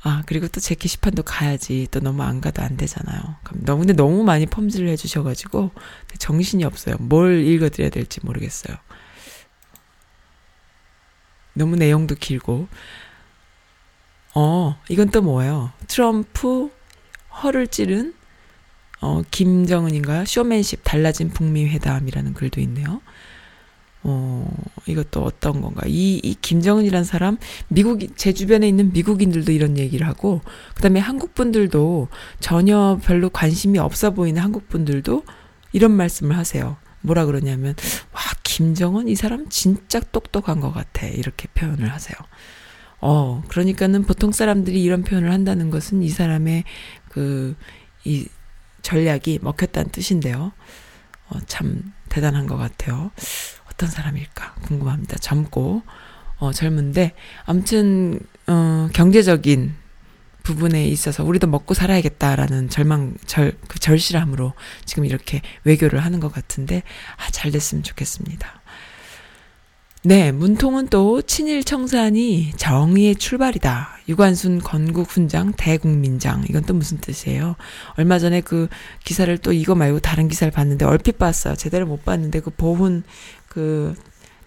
[0.03, 1.89] 아, 그리고 또 제 게시판도 가야지.
[1.91, 3.37] 또 너무 안 가도 안 되잖아요.
[3.53, 5.71] 너무, 근데 너무 많이 펌즈를 해주셔가지고,
[6.19, 6.97] 정신이 없어요.
[7.01, 8.79] 뭘 읽어드려야 될지 모르겠어요.
[11.53, 12.69] 너무 내용도 길고.
[14.35, 15.73] 어, 이건 또 뭐예요?
[15.87, 16.71] 트럼프
[17.43, 18.15] 허를 찌른
[19.01, 20.25] 어, 김정은인가요?
[20.25, 23.01] 쇼맨십 달라진 북미 회담이라는 글도 있네요.
[24.03, 24.49] 어,
[24.87, 25.83] 이것도 어떤 건가.
[25.87, 27.37] 이, 이 김정은이란 사람,
[27.69, 30.41] 미국, 제 주변에 있는 미국인들도 이런 얘기를 하고,
[30.75, 32.09] 그 다음에 한국 분들도
[32.41, 35.25] 전혀 별로 관심이 없어 보이는 한국 분들도
[35.73, 36.77] 이런 말씀을 하세요.
[37.03, 37.75] 뭐라 그러냐면,
[38.13, 41.07] 와, 김정은 이 사람 진짜 똑똑한 것 같아.
[41.07, 42.17] 이렇게 표현을 하세요.
[43.01, 46.65] 어, 그러니까는 보통 사람들이 이런 표현을 한다는 것은 이 사람의
[47.09, 47.57] 그,
[48.05, 48.27] 이
[48.83, 50.53] 전략이 먹혔다는 뜻인데요.
[51.29, 53.11] 어, 참 대단한 것 같아요.
[53.71, 55.19] 어떤 사람일까 궁금합니다.
[55.19, 55.83] 젊고
[56.39, 57.13] 어, 젊은데
[57.45, 59.75] 아무튼 어, 경제적인
[60.43, 66.83] 부분에 있어서 우리도 먹고 살아야겠다라는 절망 절 그 절실함으로 지금 이렇게 외교를 하는 것 같은데
[67.17, 68.58] 아, 잘 됐으면 좋겠습니다.
[70.05, 73.99] 네, 문통은 또 친일 청산이 정의의 출발이다.
[74.09, 76.45] 유관순 건국 훈장 대국민장.
[76.49, 77.57] 이건 또 무슨 뜻이에요?
[77.97, 78.69] 얼마 전에 그
[79.05, 81.57] 기사를 또 이거 말고 다른 기사를 봤는데 얼핏 봤어요.
[81.57, 83.03] 제대로 못 봤는데 그 보훈
[83.49, 83.97] 그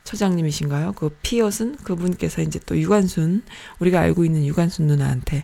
[0.06, 0.94] 처장님이신가요?
[0.94, 3.44] 그 피엇은 그분께서 이제 또 유관순
[3.80, 5.44] 우리가 알고 있는 유관순 누나한테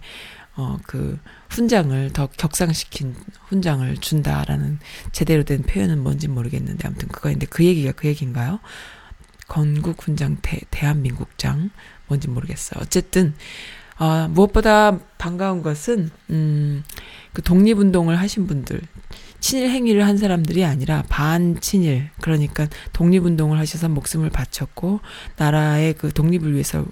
[0.56, 3.14] 어, 그 훈장을 더 격상시킨
[3.50, 4.80] 훈장을 준다라는
[5.12, 8.60] 제대로 된 표현은 뭔지 모르겠는데 아무튼 그거인데 그 얘기가 그 얘기인가요?
[9.48, 11.70] 건국 훈장 대, 대한민국장
[12.08, 12.82] 뭔지 모르겠어요.
[12.82, 13.34] 어쨌든
[13.98, 16.84] 아, 무엇보다 반가운 것은 음,
[17.34, 18.82] 그 독립운동을 하신 분들
[19.40, 25.00] 친일 행위를 한 사람들이 아니라 반친일 그러니까 독립운동을 하셔서 목숨을 바쳤고
[25.38, 26.86] 나라의 그 독립을 위해서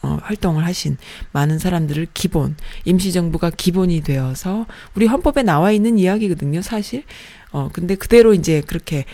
[0.00, 0.96] 어, 활동을 하신
[1.32, 7.02] 많은 사람들을 기본, 임시정부가 기본이 되어서 우리 헌법에 나와 있는 이야기거든요, 사실.
[7.50, 9.04] 어, 근데 그대로 이제 그렇게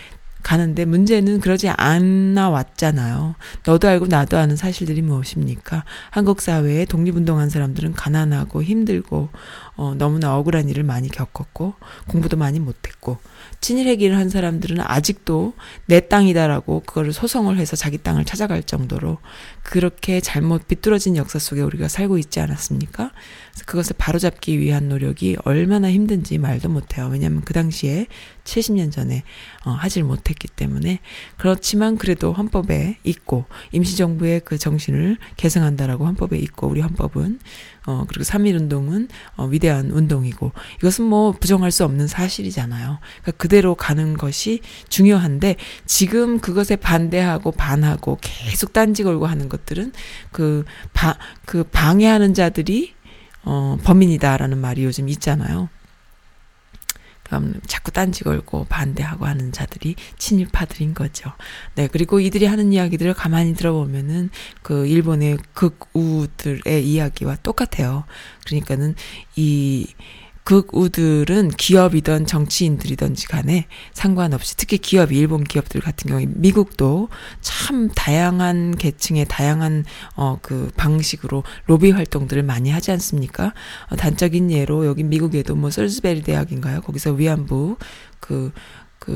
[0.45, 3.33] 가는데 문제는 그러지 않아 왔잖아요.
[3.65, 5.83] 너도 알고 나도 아는 사실들이 무엇입니까?
[6.11, 9.29] 한국 사회에 독립운동한 사람들은 가난하고 힘들고
[9.75, 11.73] 어, 너무나 억울한 일을 많이 겪었고
[12.07, 13.17] 공부도 많이 못했고
[13.61, 15.53] 친일 회기를 한 사람들은 아직도
[15.85, 19.17] 내 땅이다라고 그거를 소송을 해서 자기 땅을 찾아갈 정도로
[19.63, 23.11] 그렇게 잘못 비뚤어진 역사 속에 우리가 살고 있지 않았습니까?
[23.65, 27.09] 그것을 바로잡기 위한 노력이 얼마나 힘든지 말도 못해요.
[27.11, 28.07] 왜냐하면 그 당시에
[28.43, 29.23] 70년 전에
[29.65, 30.99] 어, 하질 못했기 때문에
[31.37, 37.39] 그렇지만 그래도 헌법에 있고 임시정부의 그 정신을 계승한다라고 헌법에 있고 우리 헌법은
[37.85, 42.99] 어, 그리고 3.1운동은 어, 위대한 운동이고 이것은 뭐 부정할 수 없는 사실이잖아요.
[43.21, 49.91] 그러니까 그대로 가는 것이 중요한데 지금 그것에 반대하고 반하고 계속 딴지 걸고 하는 것들은
[50.31, 52.93] 그, 바, 그 방해하는 자들이
[53.43, 55.69] 어, 범인이다라는 말이 요즘 있잖아요.
[57.25, 61.31] 그럼 자꾸 딴지 걸고 반대하고 하는 자들이 친일파들인 거죠.
[61.73, 64.29] 네, 그리고 이들이 하는 이야기들을 가만히 들어보면은
[64.61, 68.05] 그 일본의 극우들의 이야기와 똑같아요.
[68.45, 68.95] 그러니까는
[69.35, 69.87] 이
[70.45, 77.09] 극우들은 기업이든 정치인들이든지 간에 상관없이 특히 기업이 일본 기업들 같은 경우에 미국도
[77.41, 79.83] 참 다양한 계층의 다양한
[80.15, 83.53] 어 그 방식으로 로비 활동들을 많이 하지 않습니까?
[83.89, 86.81] 어, 단적인 예로 여기 미국에도 뭐 설스베리 대학인가요?
[86.81, 87.77] 거기서 위안부
[88.19, 88.53] 그그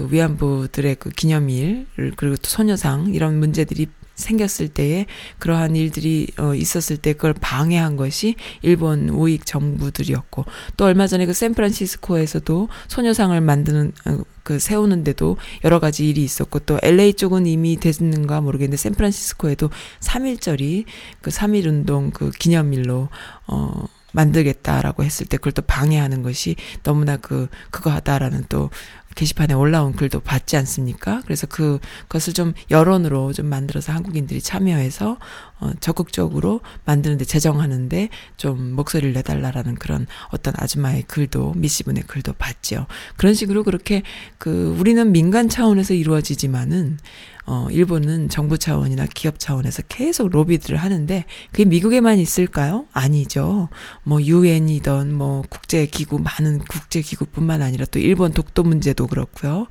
[0.09, 3.87] 위안부들의 그 기념일 그리고 또 소녀상 이런 문제들이
[4.19, 5.05] 생겼을 때에
[5.39, 10.45] 그러한 일들이 어 있었을 때 그걸 방해한 것이 일본 우익 정부들이었고
[10.77, 16.79] 또 얼마 전에 그 샌프란시스코에서도 소녀상을 만드는 어, 그 세우는데도 여러 가지 일이 있었고 또
[16.82, 20.86] LA 쪽은 이미 됐는가 모르겠는데 샌프란시스코에도 3일절이
[21.21, 23.10] 그 3일 운동 그 기념일로
[23.47, 28.69] 어 만들겠다라고 했을 때 그걸 또 방해하는 것이 너무나 그 그거 하다라는 또
[29.19, 31.21] 게시판에 올라온 글도 봤지 않습니까?
[31.25, 35.17] 그래서 그 것을 좀 여론으로 좀 만들어서 한국인들이 참여해서
[35.60, 42.86] 어 적극적으로 만드는데 제정하는데 좀 목소리를 내달라라는 그런 어떤 아줌마의 글도 미시분의 글도 봤지요.
[43.17, 44.03] 그런 식으로 그렇게
[44.38, 46.97] 그 우리는 민간 차원에서 이루어지지만은
[47.51, 52.85] 어, 일본은 정부 차원이나 기업 차원에서 계속 로비들을 하는데 그게 미국에만 있을까요?
[52.93, 53.69] 아니죠.
[54.03, 59.65] 뭐 유엔이던 뭐 국제 기구 많은 국제 기구뿐만 아니라 또 일본 독도 문제도 그렇고요.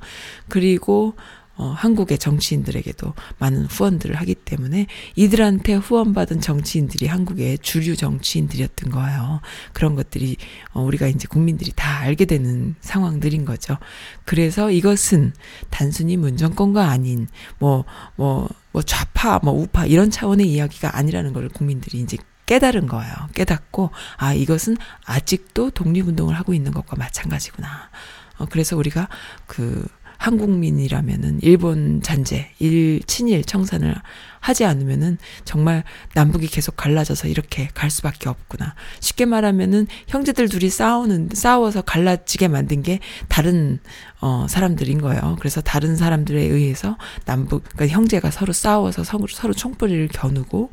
[0.49, 1.13] 그리고
[1.59, 9.41] 어, 한국의 정치인들에게도 많은 후원들을 하기 때문에 이들한테 후원받은 정치인들이 한국의 주류 정치인들이었던 거예요.
[9.73, 10.37] 그런 것들이
[10.71, 13.77] 어, 우리가 이제 국민들이 다 알게 되는 상황들인 거죠.
[14.23, 15.33] 그래서 이것은
[15.69, 17.27] 단순히 문정권과 아닌
[17.59, 17.83] 뭐,
[18.15, 23.13] 뭐, 뭐 좌파, 뭐 우파 이런 차원의 이야기가 아니라는 걸 국민들이 이제 깨달은 거예요.
[23.35, 27.89] 깨닫고, 아, 이것은 아직도 독립운동을 하고 있는 것과 마찬가지구나.
[28.37, 29.09] 어, 그래서 우리가
[29.45, 29.85] 그,
[30.19, 33.95] 한국민이라면은 일본 잔재, 일 친일 청산을
[34.41, 38.75] 하지 않으면은 정말 남북이 계속 갈라져서 이렇게 갈 수밖에 없구나.
[38.99, 43.79] 쉽게 말하면은 형제들 둘이 싸우는 싸워서 갈라지게 만든 게 다른
[44.21, 45.37] 어 사람들인 거예요.
[45.39, 50.71] 그래서 다른 사람들에 의해서 남북 그러니까 형제가 서로 싸워서 서로, 총뿌리를 겨누고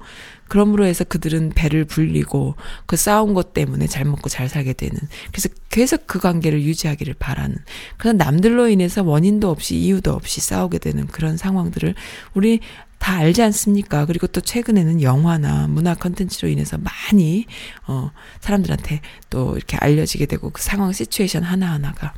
[0.48, 2.54] 그럼으로 해서 그들은 배를 불리고
[2.86, 4.96] 그 싸운 것 때문에 잘 먹고 잘 살게 되는
[5.30, 7.56] 그래서 계속 그 관계를 유지하기를 바라는
[7.96, 11.94] 그런 남들로 인해서 원인도 없이 이유도 없이 싸우게 되는 그런 상황들을
[12.34, 12.60] 우리
[12.98, 14.06] 다 알지 않습니까?
[14.06, 17.44] 그리고 또 최근에는 영화나 문화 컨텐츠로 인해서 많이
[17.86, 22.14] 어 사람들한테 또 이렇게 알려지게 되고 그 상황 시츄에이션 하나하나가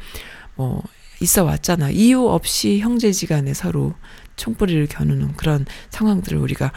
[0.55, 0.83] 뭐
[1.21, 1.91] 있어 왔잖아.
[1.91, 3.95] 이유 없이 형제지간에 서로
[4.37, 6.73] 총뿌리를 겨누는 그런 상황들을 우리가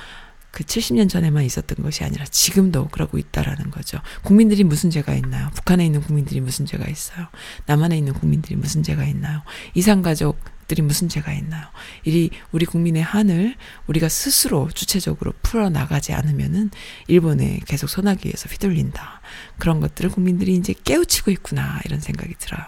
[0.51, 3.99] 그 70년 전에만 있었던 것이 아니라 지금도 그러고 있다라는 거죠.
[4.23, 5.49] 국민들이 무슨 죄가 있나요?
[5.55, 7.27] 북한에 있는 국민들이 무슨 죄가 있어요?
[7.65, 9.41] 남한에 있는 국민들이 무슨 죄가 있나요?
[9.73, 10.37] 이산가족
[10.71, 11.65] 적들이 무슨 죄가 있나요?
[12.05, 13.55] 이 우리 국민의 한을
[13.87, 16.71] 우리가 스스로 주체적으로 풀어 나가지 않으면은
[17.07, 19.21] 일본에 계속 소나기에서 휘둘린다.
[19.57, 22.63] 그런 것들을 국민들이 이제 깨우치고 있구나 이런 생각이 들어요.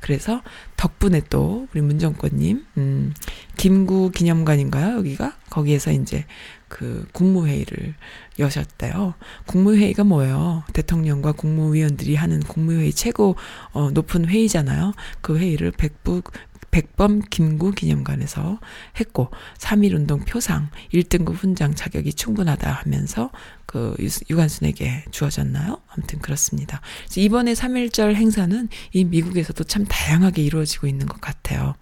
[0.00, 0.42] 그래서
[0.76, 3.14] 덕분에 또 우리 문정권님, 음,
[3.56, 4.96] 김구 기념관인가요?
[4.98, 6.24] 여기가 거기에서 이제
[6.68, 7.94] 그 국무회의를
[8.38, 9.14] 여셨대요.
[9.46, 10.64] 국무회의가 뭐예요?
[10.72, 13.36] 대통령과 국무위원들이 하는 국무회의 최고
[13.72, 14.92] 어, 높은 회의잖아요.
[15.20, 16.22] 그 회의를 백부
[16.70, 18.60] 백범 김구 기념관에서
[19.00, 23.30] 했고 3.1운동 표상 1등급 훈장 자격이 충분하다 하면서
[23.66, 23.96] 그
[24.30, 25.80] 유관순에게 주어졌나요?
[25.88, 26.80] 아무튼 그렇습니다.
[27.16, 31.74] 이번에 3.1절 행사는 이 미국에서도 참 다양하게 이루어지고 있는 것 같아요.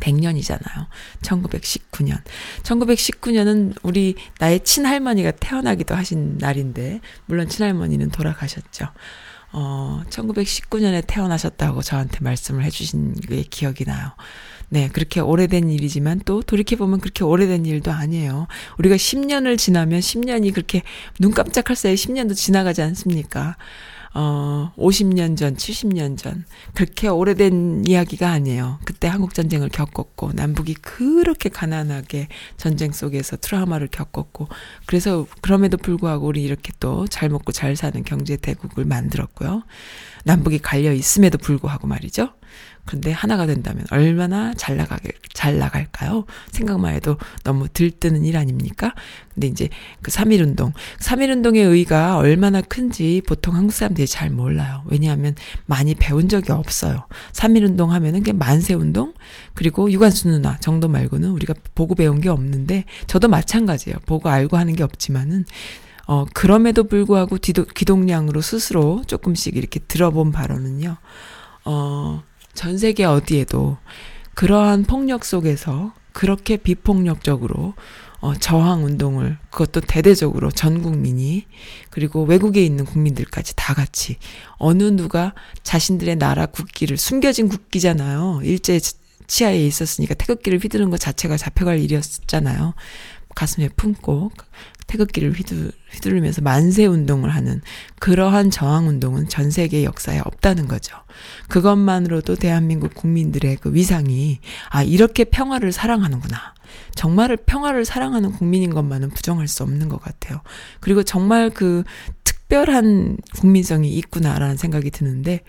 [0.00, 0.86] 100년이잖아요.
[1.22, 2.20] 1919년.
[2.62, 8.88] 1919년은 우리 나의 친할머니가 태어나기도 하신 날인데, 물론 친할머니는 돌아가셨죠.
[9.52, 14.12] 어, 1919년에 태어나셨다고 저한테 말씀을 해주신 게 기억이 나요.
[14.68, 18.46] 네, 그렇게 오래된 일이지만 또 돌이켜보면 그렇게 오래된 일도 아니에요.
[18.78, 20.82] 우리가 10년을 지나면 10년이 그렇게
[21.18, 23.56] 눈 깜짝할 사이에 10년도 지나가지 않습니까?
[24.14, 26.44] 어, 50년 전, 70년 전,
[26.74, 28.78] 그렇게 오래된 이야기가 아니에요.
[28.84, 34.48] 그때 한국전쟁을 겪었고, 남북이 그렇게 가난하게 전쟁 속에서 트라우마를 겪었고,
[34.86, 39.62] 그래서 그럼에도 불구하고 우리 이렇게 또 잘 먹고 잘 사는 경제 대국을 만들었고요.
[40.24, 42.30] 남북이 갈려 있음에도 불구하고 말이죠.
[42.84, 46.24] 근데 하나가 된다면 얼마나 잘 나가게, 잘 나갈까요?
[46.50, 48.94] 생각만 해도 너무 들뜨는 일 아닙니까?
[49.34, 49.68] 근데 이제
[50.02, 50.72] 그 3.1운동.
[50.98, 54.82] 3.1운동의 의의가 얼마나 큰지 보통 한국 사람들이 잘 몰라요.
[54.86, 55.34] 왜냐하면
[55.66, 57.06] 많이 배운 적이 없어요.
[57.32, 59.14] 3.1운동 하면은 그게 만세 운동?
[59.54, 63.98] 그리고 유관수 누나 정도 말고는 우리가 보고 배운 게 없는데 저도 마찬가지예요.
[64.06, 65.44] 보고 알고 하는 게 없지만은
[66.10, 70.96] 어, 그럼에도 불구하고 기도, 기동량으로 스스로 조금씩 이렇게 들어본 바로는요,
[71.64, 72.22] 어,
[72.54, 73.78] 전 세계 어디에도
[74.34, 77.74] 그러한 폭력 속에서 그렇게 비폭력적으로
[78.20, 81.46] 어, 저항 운동을 그것도 대대적으로 전 국민이
[81.88, 84.18] 그리고 외국에 있는 국민들까지 다 같이
[84.58, 88.40] 어느 누가 자신들의 나라 국기를 숨겨진 국기잖아요.
[88.44, 88.78] 일제
[89.26, 92.74] 치하에 있었으니까 태극기를 휘두르는 것 자체가 잡혀갈 일이었잖아요.
[93.34, 94.32] 가슴에 품고
[94.90, 97.62] 태극기를 휘두, 휘두르면서 만세 운동을 하는
[98.00, 100.96] 그러한 저항 운동은 전 세계 역사에 없다는 거죠.
[101.48, 106.54] 그것만으로도 대한민국 국민들의 그 위상이 아 이렇게 평화를 사랑하는구나.
[106.96, 110.40] 정말 평화를 사랑하는 국민인 것만은 부정할 수 없는 것 같아요.
[110.80, 111.84] 그리고 정말 그
[112.50, 115.42] 특별한 국민성이 있구나라는 생각이 드는데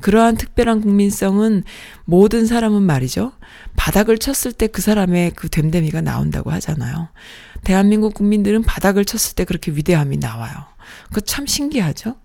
[0.00, 1.62] 그러한 특별한 국민성은
[2.04, 3.32] 모든 사람은 말이죠.
[3.76, 7.08] 바닥을 쳤을 때 그 사람의 그 됨됨이가 나온다고 하잖아요.
[7.62, 10.52] 대한민국 국민들은 바닥을 쳤을 때 그렇게 위대함이 나와요.
[11.12, 12.16] 그 참 신기하죠?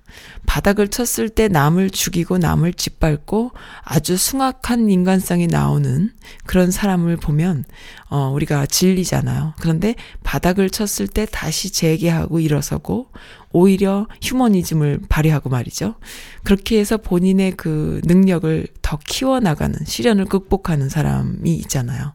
[0.45, 3.51] 바닥을 쳤을 때 남을 죽이고 남을 짓밟고
[3.83, 6.11] 아주 숭악한 인간성이 나오는
[6.45, 7.65] 그런 사람을 보면
[8.09, 9.55] 어 우리가 질리잖아요.
[9.59, 13.09] 그런데 바닥을 쳤을 때 다시 재개하고 일어서고
[13.53, 15.95] 오히려 휴머니즘을 발휘하고 말이죠.
[16.43, 22.13] 그렇게 해서 본인의 그 능력을 더 키워나가는 시련을 극복하는 사람이 있잖아요.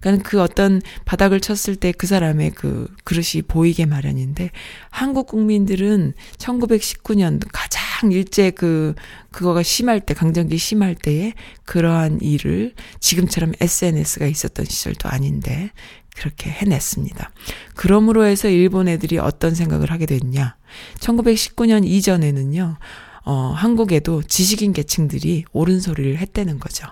[0.00, 4.50] 그러니까 그 어떤 바닥을 쳤을 때 그 사람의 그 그릇이 보이게 마련인데
[4.90, 8.94] 한국 국민들은 1919년 가장 일제 그
[9.30, 11.32] 그거가 심할 때 강점기 심할 때에
[11.64, 15.70] 그러한 일을 지금처럼 SNS가 있었던 시절도 아닌데
[16.16, 17.30] 그렇게 해냈습니다.
[17.74, 20.56] 그러므로 해서 일본 애들이 어떤 생각을 하게 됐냐.
[20.98, 22.78] 1919년 이전에는요,
[23.24, 26.86] 어, 한국에도 지식인 계층들이 옳은 소리를 했다는 거죠.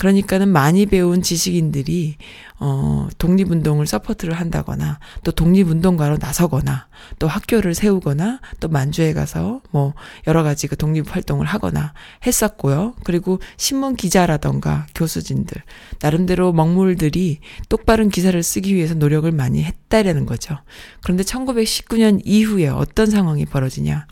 [0.00, 2.16] 그러니까는 많이 배운 지식인들이
[2.58, 6.88] 어 독립운동을 support를 한다거나 또 독립운동가로 나서거나
[7.18, 9.92] 또 학교를 세우거나 또 만주에 가서 뭐
[10.26, 11.92] 여러 가지 그 독립 활동을 하거나
[12.26, 12.94] 했었고요.
[13.04, 15.62] 그리고 신문 기자라던가 교수진들
[16.00, 20.56] 나름대로 먹물들이 똑바른 기사를 쓰기 위해서 노력을 많이 했다라는 거죠.
[21.02, 24.06] 그런데 1919년 이후에 어떤 상황이 벌어지냐?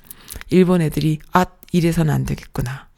[0.50, 2.88] 일본 애들이 아 이래서는 안 되겠구나.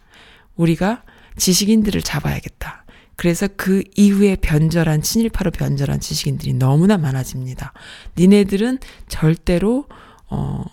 [0.57, 1.05] 우리가
[1.36, 2.79] 지식인들을 잡아야겠다.
[3.20, 7.74] 그래서 그 이후에 변절한 친일파로 변절한 지식인들이 너무나 많아집니다.
[8.16, 9.84] 니네들은 절대로
[10.30, 10.64] 어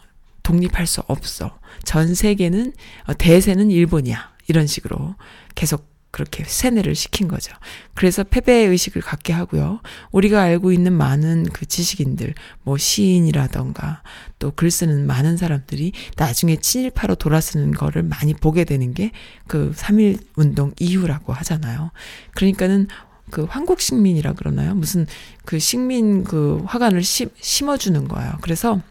[0.43, 1.59] 독립할 수 없어.
[1.83, 2.71] 전 세계는
[3.07, 4.31] 어, 대세는 일본이야.
[4.47, 5.15] 이런 식으로
[5.55, 7.53] 계속 그렇게 세뇌를 시킨 거죠.
[7.93, 9.81] 그래서 패배 의식을 갖게 하고요.
[10.11, 14.01] 우리가 알고 있는 많은 그 지식인들, 뭐 시인이라던가
[14.39, 19.11] 또 글 쓰는 많은 사람들이 나중에 친일파로 돌아서는 거를 많이 보게 되는 게
[19.47, 21.91] 그3.1 운동 이후라고 하잖아요.
[22.33, 22.87] 그러니까는
[23.29, 24.73] 그 한국 식민이라 그러나요?
[24.73, 25.05] 무슨
[25.45, 28.39] 그 식민 그 화관을 심, 심어주는 거예요.
[28.41, 28.81] 그래서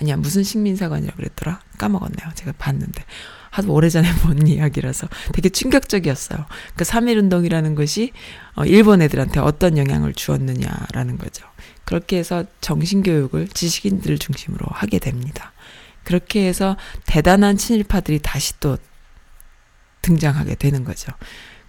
[0.00, 2.30] 아니야 무슨 식민사관이라 그랬더라 까먹었네요.
[2.34, 3.04] 제가 봤는데
[3.54, 6.44] 하도 오래전에 본 이야기라서 되게 충격적이었어요.
[6.76, 8.10] 그3.1 운동이라는 것이
[8.56, 11.46] 어, 일본 애들한테 어떤 영향을 주었느냐라는 거죠.
[11.84, 15.52] 그렇게 해서 정신교육을 지식인들을 중심으로 하게 됩니다.
[16.02, 16.76] 그렇게 해서
[17.06, 18.76] 대단한 친일파들이 다시 또
[20.02, 21.12] 등장하게 되는 거죠.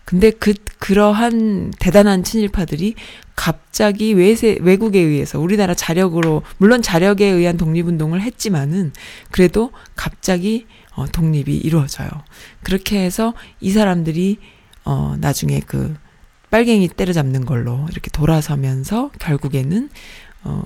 [0.05, 2.95] 근데 그 그러한 대단한 친일파들이
[3.35, 8.91] 갑자기 외세 외국에 의해서 우리나라 자력으로 물론 자력에 의한 독립운동을 했지만은
[9.29, 10.65] 그래도 갑자기
[10.95, 12.09] 어 독립이 이루어져요.
[12.63, 14.37] 그렇게 해서 이 사람들이
[14.85, 15.95] 어 나중에 그
[16.51, 19.89] 빨갱이 때려잡는 걸로 이렇게 돌아서면서 결국에는
[20.43, 20.63] 어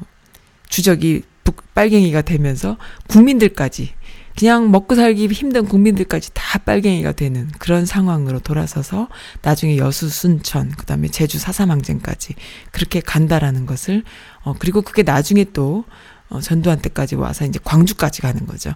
[0.68, 2.78] 주적이 북 빨갱이가 되면서
[3.08, 3.94] 국민들까지
[4.38, 9.10] 그냥 먹고 살기 힘든 국민들까지 다 빨갱이가 되는 그런 상황으로 돌아서서
[9.42, 12.36] 나중에 여수 순천 그다음에 제주 사삼항쟁까지
[12.72, 14.04] 그렇게 간다라는 것을
[14.44, 15.84] 어 그리고 그게 나중에 또
[16.30, 18.74] 어, 전두환 때까지 와서 이제 광주까지 가는 거죠.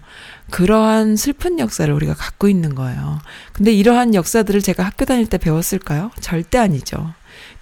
[0.49, 3.19] 그러한 슬픈 역사를 우리가 갖고 있는 거예요.
[3.53, 6.11] 근데 이러한 역사들을 제가 학교 다닐 때 배웠을까요?
[6.19, 7.13] 절대 아니죠.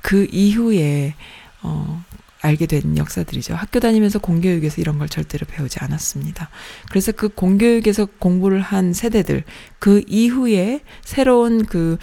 [0.02, 1.16] 그 이후에
[1.62, 2.04] 어
[2.42, 3.54] 알게 된 역사들이죠.
[3.54, 6.50] 학교 다니면서 공교육에서 이런 걸 절대로 배우지 않았습니다.
[6.90, 9.44] 그래서 그 공교육에서 공부를 한 세대들,
[9.80, 11.98] 그 이후에 새로운 그,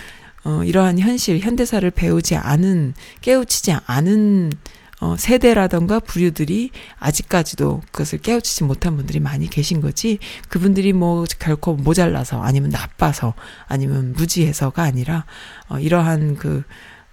[0.45, 4.53] 어, 이러한 현실, 현대사를 배우지 않은, 깨우치지 않은,
[5.01, 10.19] 어, 세대라던가 부류들이 아직까지도 그것을 깨우치지 못한 분들이 많이 계신 거지,
[10.49, 13.35] 그분들이 뭐 결코 모자라서, 아니면 나빠서,
[13.67, 15.25] 아니면 무지해서가 아니라,
[15.69, 16.65] 어, 이러한 그,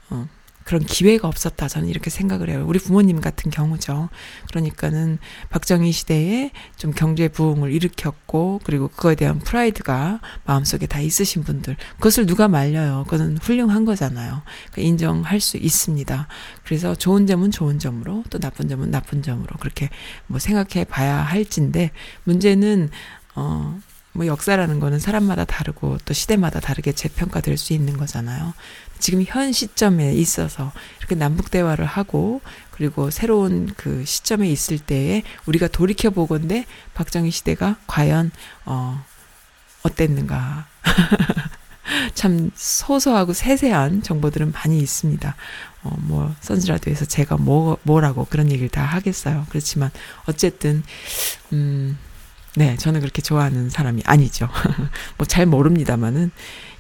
[0.10, 0.28] 어,
[0.66, 1.68] 그런 기회가 없었다.
[1.68, 2.66] 저는 이렇게 생각을 해요.
[2.68, 4.10] 우리 부모님 같은 경우죠.
[4.50, 5.20] 그러니까는
[5.52, 11.78] 박정희 시대에 좀 경제 부흥을 일으켰고, 그리고 그거에 대한 프라이드가 마음속에 다 있으신 분들.
[11.98, 13.04] 그것을 누가 말려요.
[13.06, 14.42] 그것은 훌륭한 거잖아요.
[14.72, 16.28] 그러니까 인정할 수 있습니다.
[16.64, 19.90] 그래서 좋은 점은 좋은 점으로, 또 나쁜 점은 나쁜 점으로 그렇게
[20.26, 21.92] 뭐 생각해 봐야 할진데,
[22.24, 22.90] 문제는,
[23.36, 23.80] 어,
[24.16, 28.54] 뭐 역사라는 거는 사람마다 다르고 또 시대마다 다르게 재평가될 수 있는 거잖아요.
[29.00, 32.42] 지금 현 시점에 있어서 이렇게 남북 대화를 하고
[32.72, 38.32] 그리고 새로운 그 시점에 있을 때에 우리가 돌이켜 보건데 박정희 시대가 과연
[38.66, 39.04] 어
[39.84, 40.68] 어땠는가
[42.16, 45.36] 참 소소하고 세세한 정보들은 많이 있습니다.
[45.84, 49.46] 어, 뭐, 선즈라디오에서 제가 뭐, 뭐라고 그런 얘기를 다 하겠어요.
[49.50, 49.92] 그렇지만,
[50.26, 50.84] 어쨌든,
[51.54, 51.98] 음,
[52.58, 54.48] 네, 저는 그렇게 좋아하는 사람이 아니죠.
[55.18, 56.32] 뭐 잘 모릅니다만은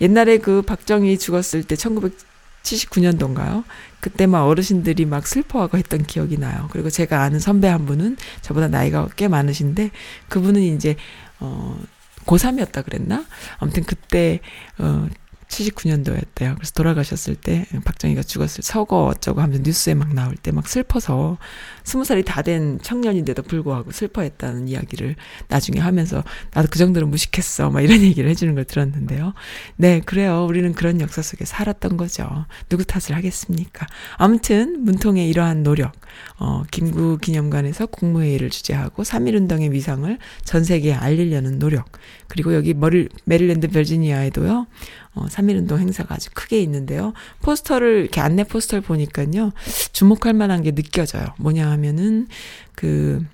[0.02, 3.64] 옛날에 그 박정희 죽었을 때 1979년도인가요?
[4.00, 6.68] 그때 막 어르신들이 막 슬퍼하고 했던 기억이 나요.
[6.72, 9.92] 그리고 제가 아는 선배 한 분은 저보다 나이가 꽤 많으신데
[10.30, 10.96] 그분은 이제
[11.40, 11.78] 어
[12.26, 13.26] 고3이었다 그랬나?
[13.58, 14.40] 아무튼 그때
[14.78, 15.08] 어
[15.50, 16.56] 79년도였대요.
[16.56, 21.38] 그래서 돌아가셨을 때 박정희가 죽었을 서거 어쩌고 하면서 뉴스에 막 나올 때 막 슬퍼서
[21.84, 25.16] 스무 살이 다 된 청년인데도 불구하고 슬퍼했다는 이야기를
[25.48, 26.24] 나중에 하면서
[26.54, 27.72] 나도 그 정도로 무식했어.
[27.72, 29.34] 막 이런 얘기를 해주는 걸 들었는데요.
[29.76, 30.46] 네, 그래요.
[30.48, 32.46] 우리는 그런 역사 속에 살았던 거죠.
[32.70, 33.88] 누구 탓을 하겠습니까?
[34.18, 35.93] 아무튼 문통의 이러한 노력,
[36.38, 41.86] 어, 김구 기념관에서 국무회의를 주재하고 3.1운동의 위상을 전 세계에 알리려는 노력,
[42.28, 44.68] 그리고 여기 머리, 메릴랜드 버지니아에도요,
[45.14, 47.14] 어, 3.1운동 행사가 아주 크게 있는데요.
[47.42, 49.52] 포스터를, 이렇게 안내 포스터를 보니까요,
[49.94, 51.26] 주목할 만한 게 느껴져요.
[51.38, 52.28] 뭐냐 하면은,
[52.76, 53.26] 그,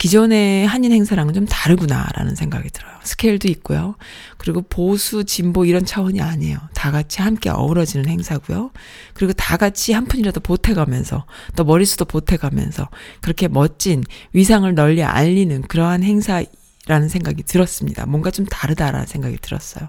[0.00, 2.90] 기존의 한인 행사랑은 좀 다르구나라는 생각이 들어요.
[3.02, 3.96] 스케일도 있고요.
[4.38, 6.58] 그리고 보수, 진보 이런 차원이 아니에요.
[6.72, 8.70] 다 같이 함께 어우러지는 행사고요.
[9.12, 12.88] 그리고 다 같이 한 푼이라도 보태가면서 또 머리수도 보태가면서
[13.20, 14.02] 그렇게 멋진
[14.32, 16.42] 위상을 널리 알리는 그러한 행사
[16.86, 18.06] 라는 생각이 들었습니다.
[18.06, 19.88] 뭔가 좀 다르다라는 생각이 들었어요.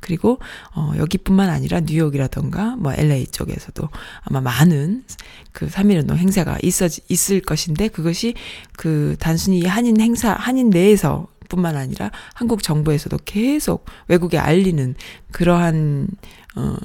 [0.00, 0.38] 그리고
[0.74, 3.88] 어 여기뿐만 아니라 뉴욕이라던가 뭐 LA 쪽에서도
[4.22, 5.04] 아마 많은
[5.52, 8.34] 그 3.1운동 행사가 있어 있을 것인데 그것이
[8.76, 14.94] 그 단순히 한인 행사 한인 내에서 뿐만 아니라 한국 정부에서도 계속 외국에 알리는
[15.32, 16.08] 그러한
[16.56, 16.76] 어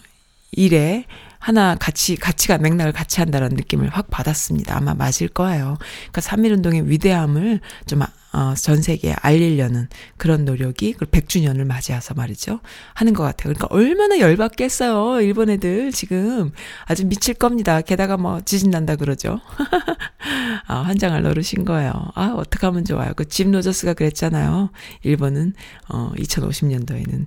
[0.51, 1.05] 일에
[1.39, 4.75] 하나 같이 가치가 맥락을 같이 한다는 느낌을 확 받았습니다.
[4.75, 5.77] 아마 맞을 거예요.
[6.11, 8.01] 그러니까 3.1 운동의 위대함을 좀
[8.35, 12.59] 어, 전 세계에 알리려는 그런 노력이 그 100주년을 맞이해서 말이죠.
[12.93, 13.53] 하는 것 같아요.
[13.53, 15.21] 그러니까 얼마나 열받겠어요.
[15.21, 16.51] 일본 애들 지금
[16.85, 17.79] 아주 미칠 겁니다.
[17.79, 19.39] 게다가 뭐 지진 난다 그러죠.
[20.67, 21.93] 아, 환장을 노르신 거예요.
[22.15, 23.13] 아, 어떡 하면 좋아요.
[23.13, 24.69] 그 짐 로저스가 그랬잖아요.
[25.03, 25.53] 일본은
[25.89, 27.25] 어 2050년도에는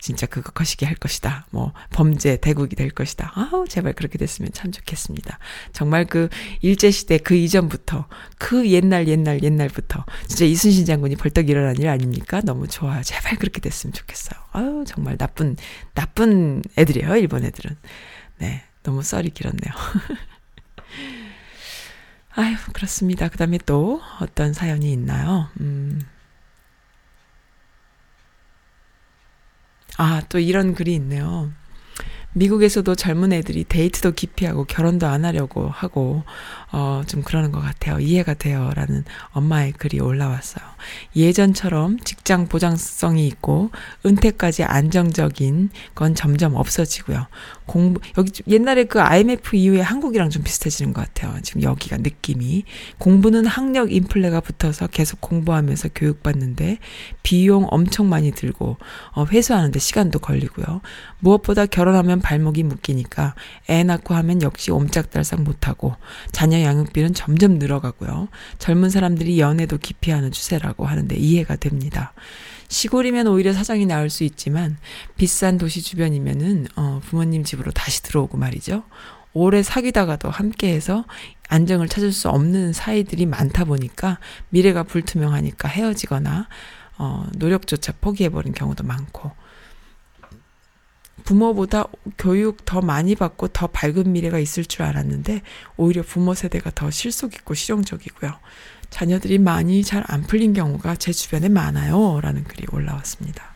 [0.00, 1.46] 진짜 그거 거시기 할 것이다.
[1.50, 3.32] 뭐 범죄 대국이 될 것이다.
[3.34, 5.38] 아우 제발 그렇게 됐으면 참 좋겠습니다.
[5.72, 6.28] 정말 그
[6.60, 8.06] 일제 시대 그 이전부터
[8.38, 12.40] 그 옛날 옛날 옛날부터 진짜 이순신 장군이 벌떡 일어난 일 아닙니까?
[12.40, 13.02] 너무 좋아요.
[13.02, 14.40] 제발 그렇게 됐으면 좋겠어요.
[14.52, 15.56] 아우 정말 나쁜
[15.94, 17.16] 나쁜 애들이에요.
[17.16, 17.76] 일본 애들은.
[18.38, 18.64] 네.
[18.82, 19.74] 너무 썰이 길었네요.
[22.32, 23.28] 아유, 그렇습니다.
[23.28, 25.48] 그 다음에 또 어떤 사연이 있나요?
[25.60, 26.00] 음.
[30.02, 31.50] 아, 또 이런 글이 있네요.
[32.32, 36.22] 미국에서도 젊은 애들이 데이트도 기피하고 결혼도 안 하려고 하고
[36.72, 37.98] 어, 좀 그러는 것 같아요.
[37.98, 38.70] 이해가 돼요.
[38.74, 40.64] 라는 엄마의 글이 올라왔어요.
[41.16, 43.70] 예전처럼 직장 보장성이 있고
[44.06, 47.26] 은퇴까지 안정적인 건 점점 없어지고요.
[47.66, 51.40] 공부, 여기 옛날에 그 IMF 이후에 한국이랑 좀 비슷해지는 것 같아요.
[51.42, 52.64] 지금 여기가 느낌이.
[52.98, 56.78] 공부는 학력 인플레가 붙어서 계속 공부하면서 교육받는데
[57.22, 58.76] 비용 엄청 많이 들고,
[59.12, 60.80] 어, 회수하는데 시간도 걸리고요.
[61.18, 63.34] 무엇보다 결혼하면 발목이 묶이니까
[63.68, 65.94] 애 낳고 하면 역시 옴짝달싹 못하고
[66.32, 68.28] 자녀 양육비는 점점 늘어가고요.
[68.58, 72.12] 젊은 사람들이 연애도 기피하는 추세라고 하는데 이해가 됩니다.
[72.68, 74.76] 시골이면 오히려 사정이 나을 수 있지만
[75.16, 78.84] 비싼 도시 주변이면은 어 부모님 집으로 다시 들어오고 말이죠.
[79.32, 81.04] 오래 사귀다가도 함께해서
[81.48, 84.18] 안정을 찾을 수 없는 사이들이 많다 보니까
[84.50, 86.48] 미래가 불투명하니까 헤어지거나
[86.98, 89.32] 어 노력조차 포기해버린 경우도 많고
[91.24, 91.84] 부모보다
[92.18, 95.42] 교육 더 많이 받고 더 밝은 미래가 있을 줄 알았는데
[95.76, 98.32] 오히려 부모 세대가 더 실속 있고 실용적이고요.
[98.90, 102.20] 자녀들이 많이 잘 안 풀린 경우가 제 주변에 많아요.
[102.20, 103.54] 라는 글이 올라왔습니다.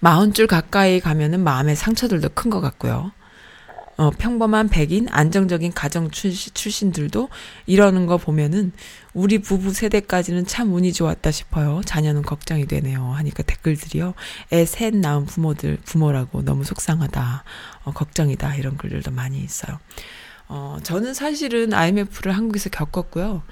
[0.00, 3.12] 마흔 줄 가까이 가면은 마음의 상처들도 큰 것 같고요.
[3.96, 7.28] 어, 평범한 백인, 안정적인 가정 출신, 출신 들도
[7.66, 8.72] 이러는 거 보면은
[9.12, 11.80] 우리 부부 세대까지는 참 운이 좋았다 싶어요.
[11.84, 13.04] 자녀는 걱정이 되네요.
[13.12, 14.14] 하니까 댓글들이요.
[14.52, 17.44] 애 셋 낳은 부모들, 부모라고 너무 속상하다.
[17.84, 18.56] 어, 걱정이다.
[18.56, 19.78] 이런 글들도 많이 있어요.
[20.48, 23.42] 어, 저는 사실은 IMF를 한국에서 겪었고요.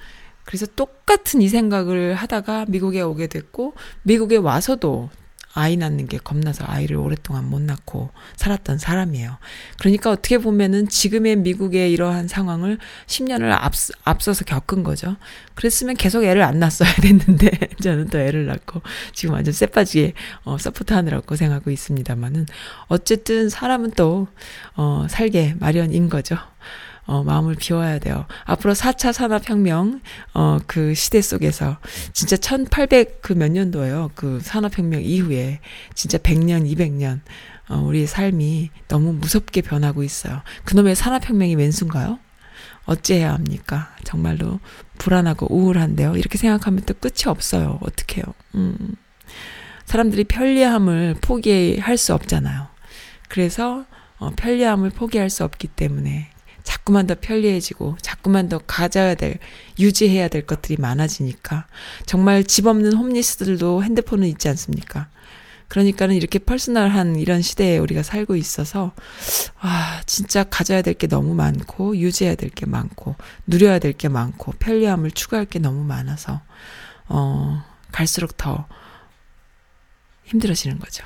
[0.43, 5.09] 그래서 똑같은 이 생각을 하다가 미국에 오게 됐고, 미국에 와서도
[5.53, 9.37] 아이 낳는 게 겁나서 아이를 오랫동안 못 낳고 살았던 사람이에요.
[9.77, 13.73] 그러니까 어떻게 보면은 지금의 미국의 이러한 상황을 10년을 앞,
[14.03, 15.15] 앞서서 겪은 거죠.
[15.53, 17.51] 그랬으면 계속 애를 안 낳았어야 됐는데,
[17.81, 18.81] 저는 또 애를 낳고
[19.13, 22.47] 지금 완전 쎄빠지게, 어, support 하느라 고생하고 있습니다만은,
[22.87, 24.27] 어쨌든 사람은 또,
[24.75, 26.37] 어, 살게 마련인 거죠.
[27.05, 28.25] 어, 마음을 비워야 돼요.
[28.45, 30.01] 앞으로 4차 산업혁명,
[30.33, 31.77] 어, 그 시대 속에서,
[32.13, 34.11] 진짜 1800 그 몇 년도예요.
[34.15, 35.59] 그 산업혁명 이후에,
[35.95, 37.19] 진짜 100년, 200년,
[37.69, 40.41] 어, 우리의 삶이 너무 무섭게 변하고 있어요.
[40.65, 42.19] 그놈의 산업혁명이 웬수인가요?
[42.85, 43.95] 어찌해야 합니까?
[44.03, 44.59] 정말로
[44.97, 46.15] 불안하고 우울한데요.
[46.17, 47.79] 이렇게 생각하면 또 끝이 없어요.
[47.81, 48.23] 어떡해요.
[48.55, 48.95] 음.
[49.85, 52.67] 사람들이 편리함을 포기할 수 없잖아요.
[53.29, 53.85] 그래서,
[54.19, 56.29] 어, 편리함을 포기할 수 없기 때문에
[56.63, 59.37] 자꾸만 더 편리해지고 자꾸만 더 가져야 될
[59.79, 61.67] 유지해야 될 것들이 많아지니까
[62.05, 65.07] 정말 집 없는 홈리스들도 핸드폰은 있지 않습니까?
[65.69, 68.93] 그러니까는 이렇게 퍼스널한 이런 시대에 우리가 살고 있어서
[69.59, 73.15] 아 진짜 가져야 될 게 너무 많고 유지해야 될 게 많고
[73.47, 76.41] 누려야 될 게 많고 편리함을 추구할 게 너무 많아서
[77.07, 78.67] 어 갈수록 더
[80.25, 81.03] 힘들어지는 거죠.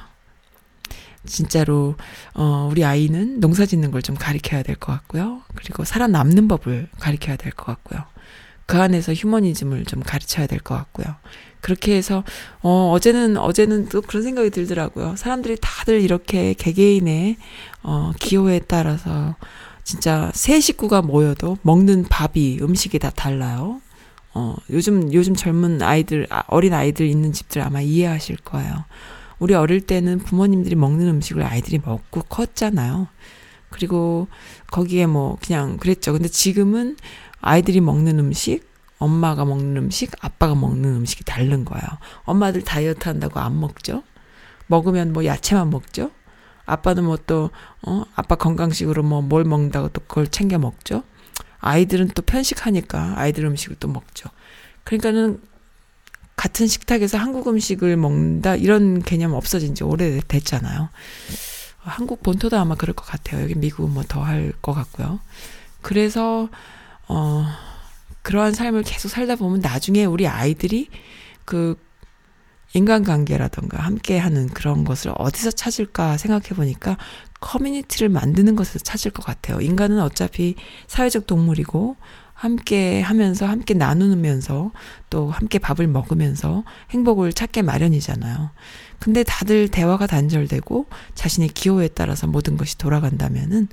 [1.27, 1.95] 진짜로
[2.33, 5.41] 어 우리 아이는 농사 짓는 걸 좀 가르쳐야 될 것 같고요.
[5.55, 8.01] 그리고 살아남는 법을 가르쳐야 될 것 같고요.
[8.65, 11.15] 그 안에서 휴머니즘을 좀 가르쳐야 될 것 같고요.
[11.61, 12.23] 그렇게 해서
[12.61, 15.15] 어 어제는 어제는 또 그런 생각이 들더라고요.
[15.17, 17.37] 사람들이 다들 이렇게 개개인의
[17.83, 19.35] 어 기호에 따라서
[19.83, 23.81] 진짜 세 식구가 모여도 먹는 밥이 음식이 다 달라요.
[24.33, 28.85] 어 요즘 요즘 젊은 아이들 아, 어린 아이들 있는 집들 아마 이해하실 거예요.
[29.39, 33.07] 우리 어릴 때는 부모님들이 먹는 음식을 아이들이 먹고 컸잖아요.
[33.69, 34.27] 그리고
[34.71, 36.13] 거기에 뭐 그냥 그랬죠.
[36.13, 36.97] 근데 지금은
[37.41, 38.67] 아이들이 먹는 음식,
[38.97, 41.83] 엄마가 먹는 음식, 아빠가 먹는 음식이 다른 거예요.
[42.23, 44.03] 엄마들 다이어트 한다고 안 먹죠?
[44.67, 46.11] 먹으면 뭐 야채만 먹죠?
[46.65, 47.49] 아빠는 뭐 또,
[47.83, 51.03] 어, 아빠 건강식으로 뭐 뭘 먹는다고 또 그걸 챙겨 먹죠?
[51.59, 54.29] 아이들은 또 편식하니까 아이들 음식을 또 먹죠.
[54.83, 55.41] 그러니까는
[56.37, 60.89] 같은 식탁에서 한국 음식을 먹는다 이런 개념 없어진 지 오래됐잖아요.
[61.79, 63.43] 한국 본토도 아마 그럴 것 같아요.
[63.43, 65.19] 여기 미국은 뭐 더 할 것 같고요.
[65.81, 66.49] 그래서
[67.07, 67.45] 어
[68.21, 70.89] 그러한 삶을 계속 살다 보면 나중에 우리 아이들이
[71.45, 71.75] 그
[72.73, 76.97] 인간관계라던가 함께하는 그런 것을 어디서 찾을까 생각해 보니까
[77.39, 79.61] 커뮤니티를 만드는 것에서 찾을 것 같아요.
[79.61, 80.55] 인간은 어차피
[80.87, 81.95] 사회적 동물이고
[82.37, 84.71] 함께 하면서 함께 나누면서
[85.09, 88.51] 또 함께 밥을 먹으면서 행복을 찾게 마련이잖아요.
[88.99, 93.67] 근데 다들 대화가 단절되고 자신의 기호에 따라서 모든 것이 돌아간다면은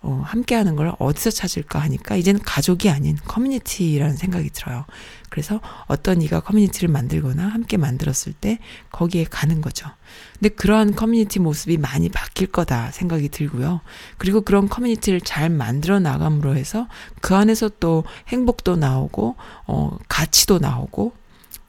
[0.00, 4.84] 어 함께 하는 걸 어디서 찾을까 하니까 이제는 가족이 아닌 커뮤니티라는 생각이 들어요.
[5.28, 8.58] 그래서 어떤 이가 커뮤니티를 만들거나 함께 만들었을 때
[8.90, 9.88] 거기에 가는 거죠.
[10.34, 13.80] 근데 그러한 커뮤니티 모습이 많이 바뀔 거다 생각이 들고요.
[14.18, 16.86] 그리고 그런 community를 잘 만들어 나감으로 해서
[17.20, 21.21] 그 안에서 또 행복도 나오고 어 가치도 나오고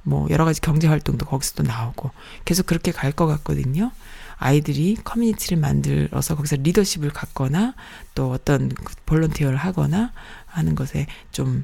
[0.04, 2.12] 뭐 여러 가지 경제 활동도 거기서도 나오고
[2.46, 3.92] 계속 그렇게 갈 것 같거든요.
[4.38, 7.76] 아이들이 community를 만들어서 거기서 리더십을 갖거나
[8.16, 10.12] 또 어떤 그 volunteer를 하거나
[10.48, 11.64] 하는 것에 좀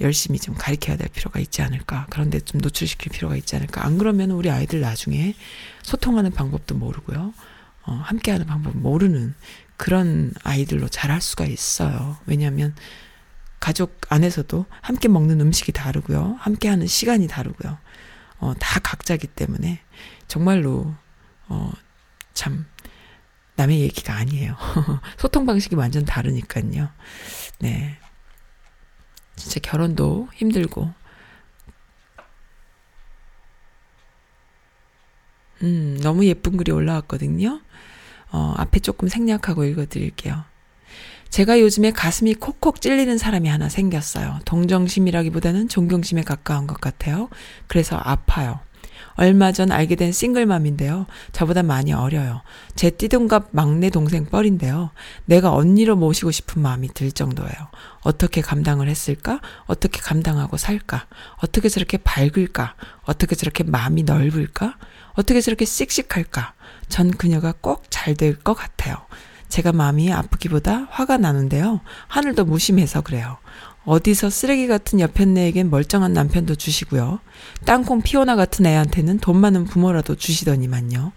[0.00, 2.06] 열심히 좀 가르쳐야 될 필요가 있지 않을까.
[2.10, 3.84] 그런데 좀 노출시킬 필요가 있지 않을까.
[3.84, 5.34] 안 그러면 우리 아이들 나중에
[5.82, 7.34] 소통하는 방법도 모르고요.
[7.82, 9.34] 어, 함께하는 방법 모르는
[9.76, 12.16] 그런 아이들로 자랄 수가 있어요.
[12.26, 12.74] 왜냐하면
[13.60, 16.36] 가족 안에서도 함께 먹는 음식이 다르고요.
[16.40, 17.78] 함께 하는 시간이 다르고요.
[18.38, 19.80] 어, 다 각자기 때문에
[20.26, 20.94] 정말로
[21.48, 21.70] 어,
[22.32, 22.66] 참
[23.56, 24.56] 남의 얘기가 아니에요.
[25.18, 26.88] 소통 방식이 완전 다르니까요.
[27.58, 27.98] 네.
[29.36, 30.92] 진짜 결혼도 힘들고.
[35.62, 37.60] 음, 너무 예쁜 글이 올라왔거든요.
[38.30, 40.44] 어, 앞에 조금 생략하고 읽어드릴게요.
[41.30, 44.40] 제가 요즘에 가슴이 콕콕 찔리는 사람이 하나 생겼어요.
[44.44, 47.28] 동정심이라기보다는 존경심에 가까운 것 같아요.
[47.68, 48.58] 그래서 아파요.
[49.14, 51.06] 얼마 전 알게 된 싱글맘인데요.
[51.32, 52.42] 저보다 많이 어려요.
[52.74, 54.90] 제 띠동갑 막내 동생 뻘인데요.
[55.26, 57.52] 내가 언니로 모시고 싶은 마음이 들 정도예요.
[58.02, 59.40] 어떻게 감당을 했을까?
[59.66, 61.06] 어떻게 감당하고 살까?
[61.36, 62.74] 어떻게 저렇게 밝을까?
[63.04, 64.76] 어떻게 저렇게 마음이 넓을까?
[65.12, 66.54] 어떻게 저렇게 씩씩할까?
[66.88, 68.96] 전 그녀가 꼭 잘 될 것 같아요.
[69.50, 71.80] 제가 마음이 아프기보다 화가 나는데요.
[72.08, 73.36] 하늘도 무심해서 그래요.
[73.84, 77.20] 어디서 쓰레기 같은 여편네에겐 멀쩡한 남편도 주시고요.
[77.64, 81.12] 땅콩 피오나 같은 애한테는 돈 많은 부모라도 주시더니만요.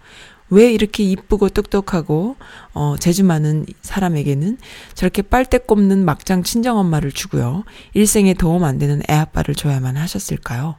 [0.50, 2.36] 왜 이렇게 이쁘고 똑똑하고
[2.74, 4.58] 어 재주 많은 사람에게는
[4.94, 7.64] 저렇게 빨대 꼽는 막장 친정엄마를 주고요.
[7.94, 10.76] 일생에 도움 안 되는 애아빠를 줘야만 하셨을까요?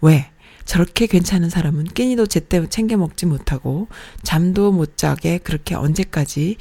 [0.00, 0.30] 왜?
[0.66, 3.88] 저렇게 괜찮은 사람은 끼니도 제때 챙겨 먹지 못하고
[4.22, 6.56] 잠도 못 자게 그렇게 언제까지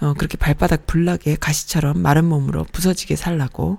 [0.00, 3.78] 어 그렇게 발바닥 불나게 가시처럼 마른 몸으로 부서지게 살라고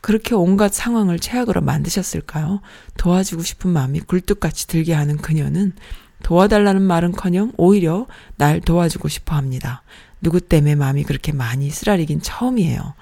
[0.00, 2.60] 그렇게 온갖 상황을 최악으로 만드셨을까요?
[2.96, 5.72] 도와주고 싶은 마음이 굴뚝같이 들게 하는 그녀는
[6.22, 8.06] 도와달라는 말은커녕 오히려
[8.36, 9.82] 날 도와주고 싶어 합니다.
[10.20, 12.94] 누구 때문에 마음이 그렇게 많이 쓰라리긴 처음이에요.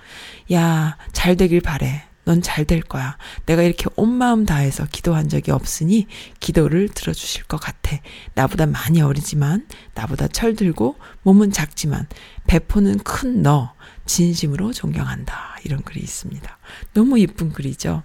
[0.53, 2.05] 야, 잘 되길 바래.
[2.27, 3.17] 넌 잘 될 거야.
[3.47, 6.09] 내가 이렇게 온 마음 다해서 기도한 적이 없으니
[6.41, 7.97] 기도를 들어주실 것 같아.
[8.35, 12.09] 나보다 많이 어리지만, 나보다 철들고, 몸은 작지만,
[12.49, 13.73] 배포는 큰 너,
[14.07, 15.59] 진심으로 존경한다.
[15.65, 16.59] 이런 글이 있습니다.
[16.95, 18.03] 너무 예쁜 글이죠.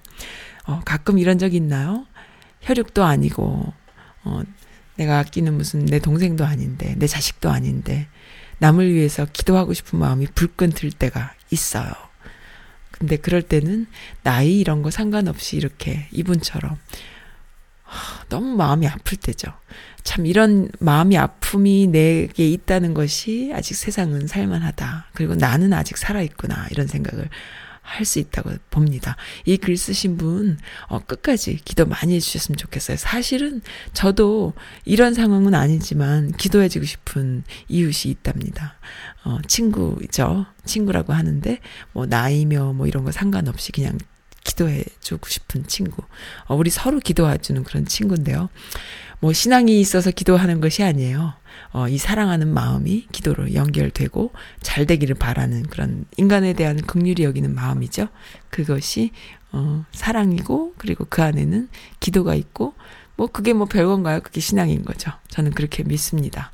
[0.65, 2.05] 어, 가끔 이런 적 있나요?
[2.61, 3.73] 혈육도 아니고,
[4.23, 4.41] 어,
[4.97, 8.07] 내가 아끼는 무슨 내 동생도 아닌데, 내 자식도 아닌데,
[8.59, 11.91] 남을 위해서 기도하고 싶은 마음이 불끈 들 때가 있어요.
[13.01, 13.87] 근데 그럴 때는
[14.21, 16.77] 나이 이런 거 상관없이 이렇게 이분처럼
[18.29, 19.51] 너무 마음이 아플 때죠.
[20.03, 25.07] 참 이런 마음이 아픔이 내게 있다는 것이 아직 세상은 살만하다.
[25.13, 26.67] 그리고 나는 아직 살아있구나.
[26.69, 27.27] 이런 생각을
[27.81, 29.17] 할 수 있다고 봅니다.
[29.45, 30.57] 이 글 쓰신 분,
[30.87, 32.97] 어, 끝까지 기도 많이 해주셨으면 좋겠어요.
[32.97, 33.61] 사실은
[33.93, 34.53] 저도
[34.85, 38.75] 이런 상황은 아니지만 기도해주고 싶은 이웃이 있답니다.
[39.23, 40.45] 어, 친구죠.
[40.65, 41.59] 친구라고 하는데,
[41.91, 43.97] 뭐, 나이며 뭐 이런 거 상관없이 그냥
[44.43, 46.01] 기도해 주고 싶은 친구.
[46.45, 48.49] 어, 우리 서로 기도해 주는 그런 친구인데요.
[49.21, 51.33] 뭐 신앙이 있어서 기도하는 것이 아니에요.
[51.73, 58.07] 어, 이 사랑하는 마음이 기도로 연결되고 잘 되기를 바라는 그런 인간에 대한 극률이 여기는 마음이죠.
[58.49, 59.11] 그것이
[59.51, 61.69] 어, 사랑이고 그리고 그 안에는
[61.99, 62.73] 기도가 있고
[63.15, 64.21] 뭐 그게 뭐 별건가요?
[64.21, 65.11] 그게 신앙인 거죠.
[65.27, 66.51] 저는 그렇게 믿습니다.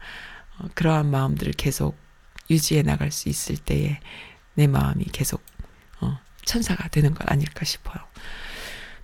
[0.59, 1.97] 어, 그러한 마음들을 계속
[2.49, 3.99] 유지해 나갈 수 있을 때에
[4.55, 5.41] 내 마음이 계속
[6.01, 8.03] 어, 천사가 되는 것 아닐까 싶어요.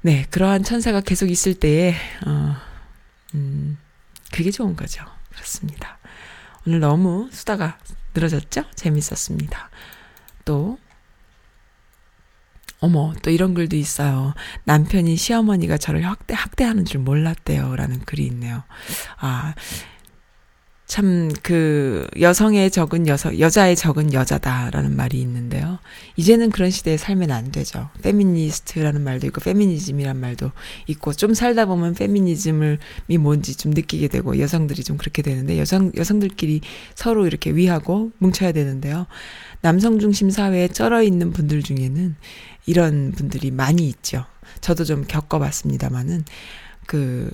[0.01, 1.95] 네, 그러한 천사가 계속 있을 때에
[2.26, 2.57] 어,
[3.34, 3.78] 음,
[4.32, 5.04] 그게 좋은 거죠.
[5.32, 5.98] 그렇습니다.
[6.66, 7.78] 오늘 너무 수다가
[8.14, 8.64] 늘어졌죠?
[8.76, 9.70] 재밌었습니다.
[10.46, 10.78] 또,
[12.80, 14.34] 어머, 또 이런 글도 있어요.
[14.66, 17.76] 남편이 시어머니가 저를 학대, 학대하는 줄 몰랐대요.
[17.76, 18.64] 라는 글이 있네요.
[19.18, 19.56] 아,
[20.86, 25.80] 참 그 여성의 적은 여성, 여자의 적은 여자다라는 말이 있는데요.
[26.16, 27.90] 이제는 그런 시대에 살면 안 되죠.
[28.02, 30.52] 페미니스트라는 말도 있고 페미니즘이란 말도
[30.88, 32.78] 있고 좀 살다 보면 페미니즘이
[33.20, 36.62] 뭔지 좀 느끼게 되고 여성들이 좀 그렇게 되는데 여성 여성들끼리
[36.96, 39.08] 서로 이렇게 위하고 뭉쳐야 되는데요.
[39.62, 42.16] 남성 중심 사회에 쩔어 있는 분들 중에는
[42.66, 44.26] 이런 분들이 많이 있죠.
[44.62, 46.24] 저도 좀 겪어봤습니다만은
[46.86, 47.32] 그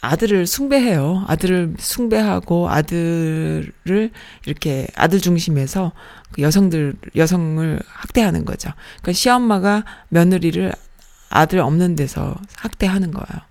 [0.00, 1.24] 아들을 숭배해요.
[1.26, 4.10] 아들을 숭배하고 아들을
[4.46, 5.92] 이렇게 아들 중심에서
[6.32, 8.70] 그 여성들 여성을 학대하는 거죠.
[9.02, 10.72] 그러니까 시엄마가 며느리를
[11.28, 13.42] 아들 없는 데서 학대하는 거예요.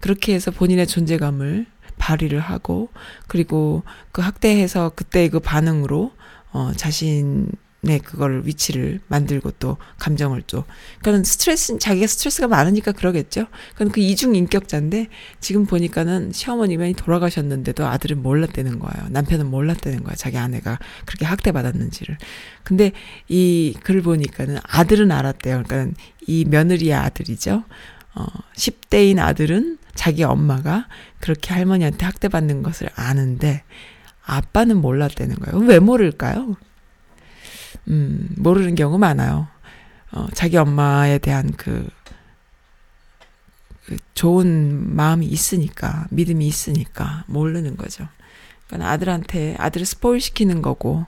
[0.00, 1.66] 그렇게 해서 본인의 존재감을
[1.98, 2.88] 발휘를 하고
[3.26, 3.82] 그리고
[4.12, 6.12] 그 학대해서 그때 그 반응으로
[6.52, 7.46] 어 자신의
[7.86, 10.64] 네, 그걸 위치를 만들고 또 감정을 또.
[11.00, 13.46] 그러니까 스트레스, 자기가 스트레스가 많으니까 그러겠죠.
[13.74, 15.06] 그건 그 이중 인격자인데
[15.40, 19.08] 지금 보니까는 시어머니만이 돌아가셨는데도 아들은 몰랐다는 거예요.
[19.10, 20.16] 남편은 몰랐다는 거예요.
[20.16, 22.18] 자기 아내가 그렇게 학대받았는지를.
[22.64, 22.90] 근데
[23.28, 25.62] 이 글 보니까는 아들은 알았대요.
[25.64, 27.62] 그러니까 이 며느리의 아들이죠.
[28.16, 28.26] 어,
[28.56, 30.88] 10대인 아들은 자기 엄마가
[31.20, 33.62] 그렇게 할머니한테 학대받는 것을 아는데
[34.24, 35.64] 아빠는 몰랐다는 거예요.
[35.66, 36.56] 왜 모를까요?
[37.88, 39.48] 음, 모르는 경우 많아요.
[40.12, 41.88] 어, 자기 엄마에 대한 그,
[43.84, 48.08] 그 좋은 마음이 있으니까, 믿음이 있으니까 모르는 거죠.
[48.66, 51.06] 그러니까 아들한테, 아들을 스포일 시키는 거고,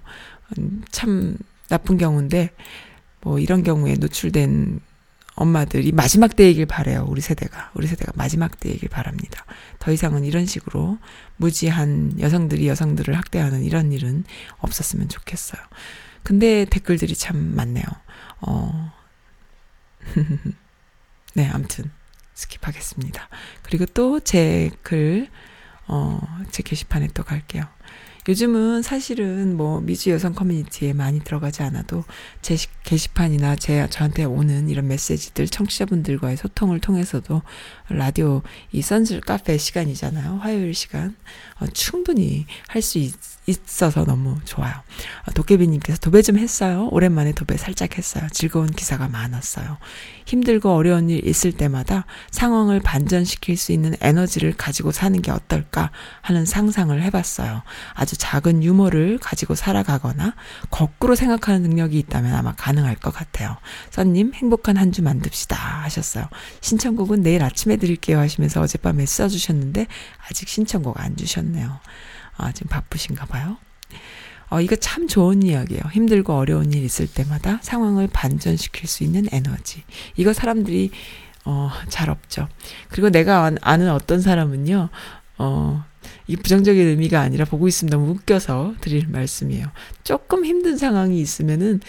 [0.58, 1.36] 음, 참
[1.68, 2.50] 나쁜 경우인데,
[3.20, 4.80] 뭐 이런 경우에 노출된
[5.34, 7.06] 엄마들이 마지막 때이길 바래요.
[7.08, 7.70] 우리 세대가.
[7.74, 9.44] 우리 세대가 마지막 때이길 바랍니다.
[9.78, 10.98] 더 이상은 이런 식으로
[11.36, 14.24] 무지한 여성들이 여성들을 학대하는 이런 일은
[14.58, 15.62] 없었으면 좋겠어요.
[16.28, 17.86] 근데 댓글들이 참 많네요.
[18.42, 18.92] 어.
[21.34, 21.90] 네, 아무튼
[22.34, 23.22] 스킵하겠습니다.
[23.62, 25.28] 그리고 또 제 글,
[25.86, 26.20] 어,
[26.50, 27.64] 제 게시판에 또 갈게요.
[28.28, 32.04] 요즘은 사실은 뭐 미주 여성 커뮤니티에 많이 들어가지 않아도
[32.42, 37.40] 제 게시판이나 제 저한테 오는 이런 메시지들 청취자분들과의 소통을 통해서도
[37.88, 40.40] 라디오 이 선즈 카페 시간이잖아요.
[40.42, 41.16] 화요일 시간
[41.58, 43.14] 어, 충분히 할 수 있
[43.48, 44.74] 어서 너무 좋아요.
[45.26, 46.88] 어, 도깨비님께서 도배 좀 했어요.
[46.90, 48.26] 오랜만에 도배 살짝 했어요.
[48.32, 49.78] 즐거운 기사가 많았어요.
[50.26, 55.90] 힘들고 어려운 일 있을 때마다 상황을 반전시킬 수 있는 에너지를 가지고 사는 게 어떨까
[56.20, 57.62] 하는 상상을 해봤어요.
[57.94, 60.34] 아주 작은 유머를 가지고 살아가거나
[60.70, 63.56] 거꾸로 생각하는 능력이 있다면 아마 가능할 것 같아요.
[63.90, 66.28] 써님 행복한 한 주 만듭시다 하셨어요.
[66.62, 69.86] 신청곡은 내일 아침에 드릴게요 하시면서 어젯밤에 써주셨는데
[70.28, 71.78] 아직 신청곡 안 주셨네요.
[72.38, 73.58] 아, 지금 바쁘신가 봐요.
[74.50, 75.82] 어, 이거 참 좋은 이야기예요.
[75.92, 79.82] 힘들고 어려운 일 있을 때마다 상황을 반전시킬 수 있는 에너지.
[80.16, 80.90] 이거 사람들이
[81.44, 82.48] 어, 잘 없죠.
[82.88, 84.88] 그리고 내가 아는 어떤 사람은요.
[85.38, 85.84] 어,
[86.26, 89.66] 이 부정적인 의미가 아니라 보고 있으면 너무 웃겨서 드릴 말씀이에요.
[90.04, 91.80] 조금 힘든 상황이 있으면은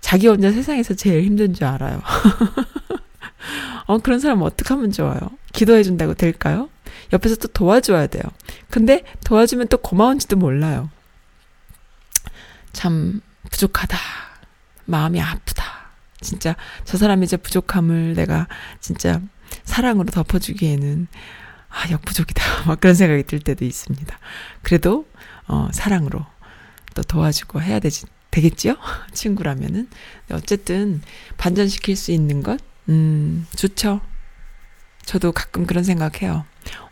[0.00, 2.00] 자기 혼자 세상에서 제일 힘든 줄 알아요.
[3.86, 5.18] 어, 그런 사람 어떻게 하면 좋아요?
[5.52, 6.68] 기도해 준다고 될까요?
[7.12, 8.22] 옆에서 또 도와줘야 돼요.
[8.70, 10.90] 근데 도와주면 또 고마운지도 몰라요.
[12.72, 13.98] 참 부족하다.
[14.86, 15.64] 마음이 아프다.
[16.20, 18.46] 진짜 저 사람의 제 부족함을 내가
[18.80, 19.20] 진짜
[19.64, 21.08] 사랑으로 덮어주기에는
[21.72, 22.42] 아, 역부족이다.
[22.68, 24.18] 막 그런 생각이 들 때도 있습니다.
[24.60, 25.06] 그래도,
[25.48, 26.24] 어, 사랑으로
[26.94, 28.76] 또 도와주고 해야 되지, 되겠지요?
[29.12, 29.88] 친구라면은.
[30.30, 31.00] 어쨌든,
[31.38, 34.00] 반전시킬 수 있는 것, 음, 좋죠.
[35.04, 36.44] 저도 가끔 그런 생각해요.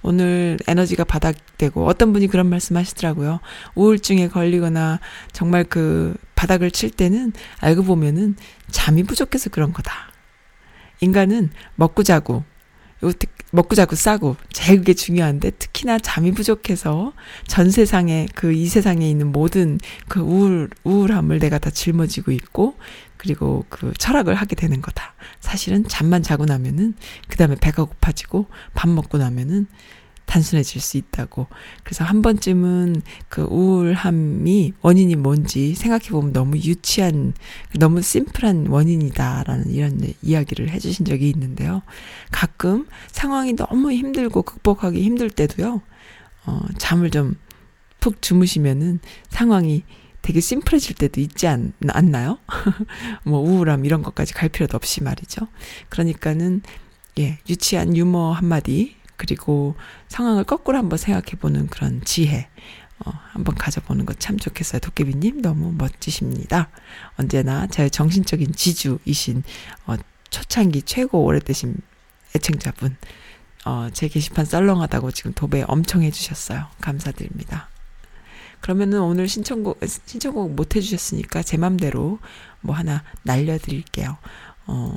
[0.03, 3.41] 오늘 에너지가 바닥되고 어떤 분이 그런 말씀 하시더라고요.
[3.75, 5.01] 우울증에 걸리거나
[5.33, 8.37] 정말 그 바닥을 칠 때는 알고 보면은
[8.71, 9.93] 잠이 부족해서 그런 거다.
[11.01, 12.45] 인간은 먹고 자고
[13.03, 13.13] 요
[13.53, 17.13] 먹고 자고 싸고 제일 그게 중요한데 특히나 잠이 부족해서
[17.47, 22.77] 전 세상에 그 이 세상에 있는 모든 그 우울 우울함을 내가 다 짊어지고 있고
[23.21, 25.13] 그리고 그 철학을 하게 되는 거다.
[25.41, 26.95] 사실은 잠만 자고 나면은
[27.29, 29.67] 그 다음에 배가 고파지고 밥 먹고 나면은
[30.25, 31.47] 단순해질 수 있다고.
[31.85, 37.35] 그래서 한 번쯤은 그 우울함이 원인이 뭔지 생각해 보면 너무 유치한,
[37.79, 41.83] 너무 심플한 원인이다라는 이런 이야기를 해주신 적이 있는데요.
[42.31, 45.83] 가끔 상황이 너무 힘들고 극복하기 힘들 때도요,
[46.47, 47.37] 어, 잠을 좀
[48.01, 48.99] 푹 주무시면은
[49.29, 49.85] 상황이
[50.23, 52.39] 되게 심플해질 때도 있지 않, 않나요?
[53.25, 55.49] 뭐 우울함 이런 것까지 갈 필요도 없이 말이죠.
[55.89, 56.63] 그러니까는
[57.19, 59.75] 예, 유치한 유머 한마디 그리고
[60.09, 62.49] 상황을 거꾸로 한번 생각해 보는 그런 지혜
[63.05, 64.81] 어, 한번 가져보는 것 참 좋겠어요.
[64.81, 66.69] 도깨비님 너무 멋지십니다.
[67.17, 69.43] 언제나 제 정신적인 지주이신
[69.87, 69.97] 어,
[70.29, 71.75] 초창기 최고 오래되신
[72.37, 72.97] 애청자분
[73.65, 76.67] 어, 제 게시판 썰렁하다고 지금 도배 엄청 해주셨어요.
[76.81, 77.70] 감사드립니다.
[78.61, 82.19] 그러면은 오늘 신청곡 신청곡 못 해주셨으니까 제 맘대로
[82.61, 84.17] 뭐 하나 날려드릴게요.
[84.67, 84.95] 어.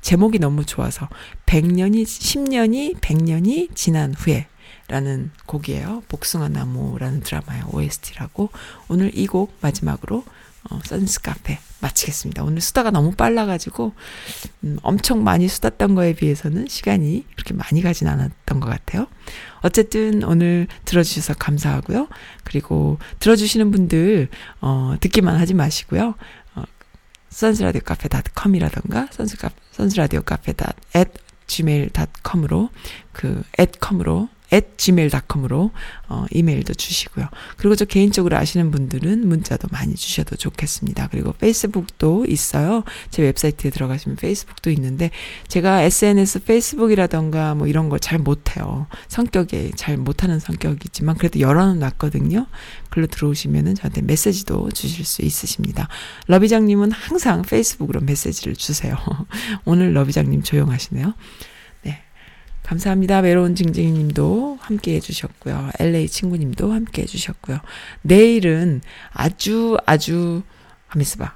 [0.00, 1.08] 제목이 너무 좋아서
[1.46, 4.46] 100년이 10년이 100년이 지난 후에
[4.88, 6.02] 라는 곡이에요.
[6.08, 8.50] 복숭아 나무라는 드라마의 OST라고
[8.88, 10.24] 오늘 이 곡 마지막으로
[10.68, 12.44] 어, 선스 카페 마치겠습니다.
[12.44, 13.94] 오늘 수다가 너무 빨라가지고
[14.64, 19.06] 음, 엄청 많이 수다던 거에 비해서는 시간이 그렇게 많이 가진 않았던 것 같아요.
[19.62, 22.08] 어쨌든 오늘 들어주셔서 감사하고요.
[22.44, 24.28] 그리고 들어주시는 분들
[24.60, 26.14] 어, 듣기만 하지 마시고요.
[27.30, 29.08] 선스라디오 카페.com이라던가
[29.70, 30.52] 선스라디오 카페
[30.96, 31.12] at
[31.46, 32.70] gmail.com으로
[33.12, 35.70] 그 atcom으로 at gmail.com으로
[36.08, 37.28] 어, 이메일도 주시고요.
[37.56, 41.08] 그리고 저 개인적으로 아시는 분들은 문자도 많이 주셔도 좋겠습니다.
[41.12, 42.82] 그리고 페이스북도 있어요.
[43.10, 45.10] 제 웹사이트에 들어가시면 페이스북도 있는데
[45.46, 48.86] 제가 SNS 페이스북이라던가 뭐 이런 걸 잘 못해요.
[49.08, 52.46] 성격이 잘 못하는 성격이지만 그래도 열어는 놨거든요.
[52.88, 55.88] 글로 들어오시면은 저한테 메시지도 주실 수 있으십니다.
[56.26, 58.96] 러비장님은 항상 페이스북으로 메시지를 주세요.
[59.64, 61.14] 오늘 러비장님 조용하시네요.
[62.70, 62.74] 네.
[62.74, 63.18] 감사합니다.
[63.18, 65.70] 외로운 징징이 님도 함께 해주셨고요.
[65.80, 67.58] LA 친구님도 함께 해주셨고요.
[68.02, 68.80] 내일은
[69.12, 70.42] 아주 아주
[70.96, 71.34] 있어봐.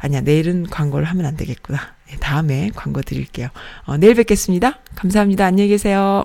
[0.00, 1.78] 아니야 내일은 광고를 하면 안 되겠구나.
[2.08, 3.48] 네, 다음에 광고 드릴게요.
[3.84, 4.80] 어, 내일 뵙겠습니다.
[4.94, 5.44] 감사합니다.
[5.44, 6.24] 안녕히 계세요.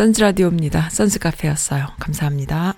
[0.00, 0.88] 선즈 라디오입니다.
[0.88, 1.88] 선즈 카페였어요.
[1.98, 2.74] 감사합니다.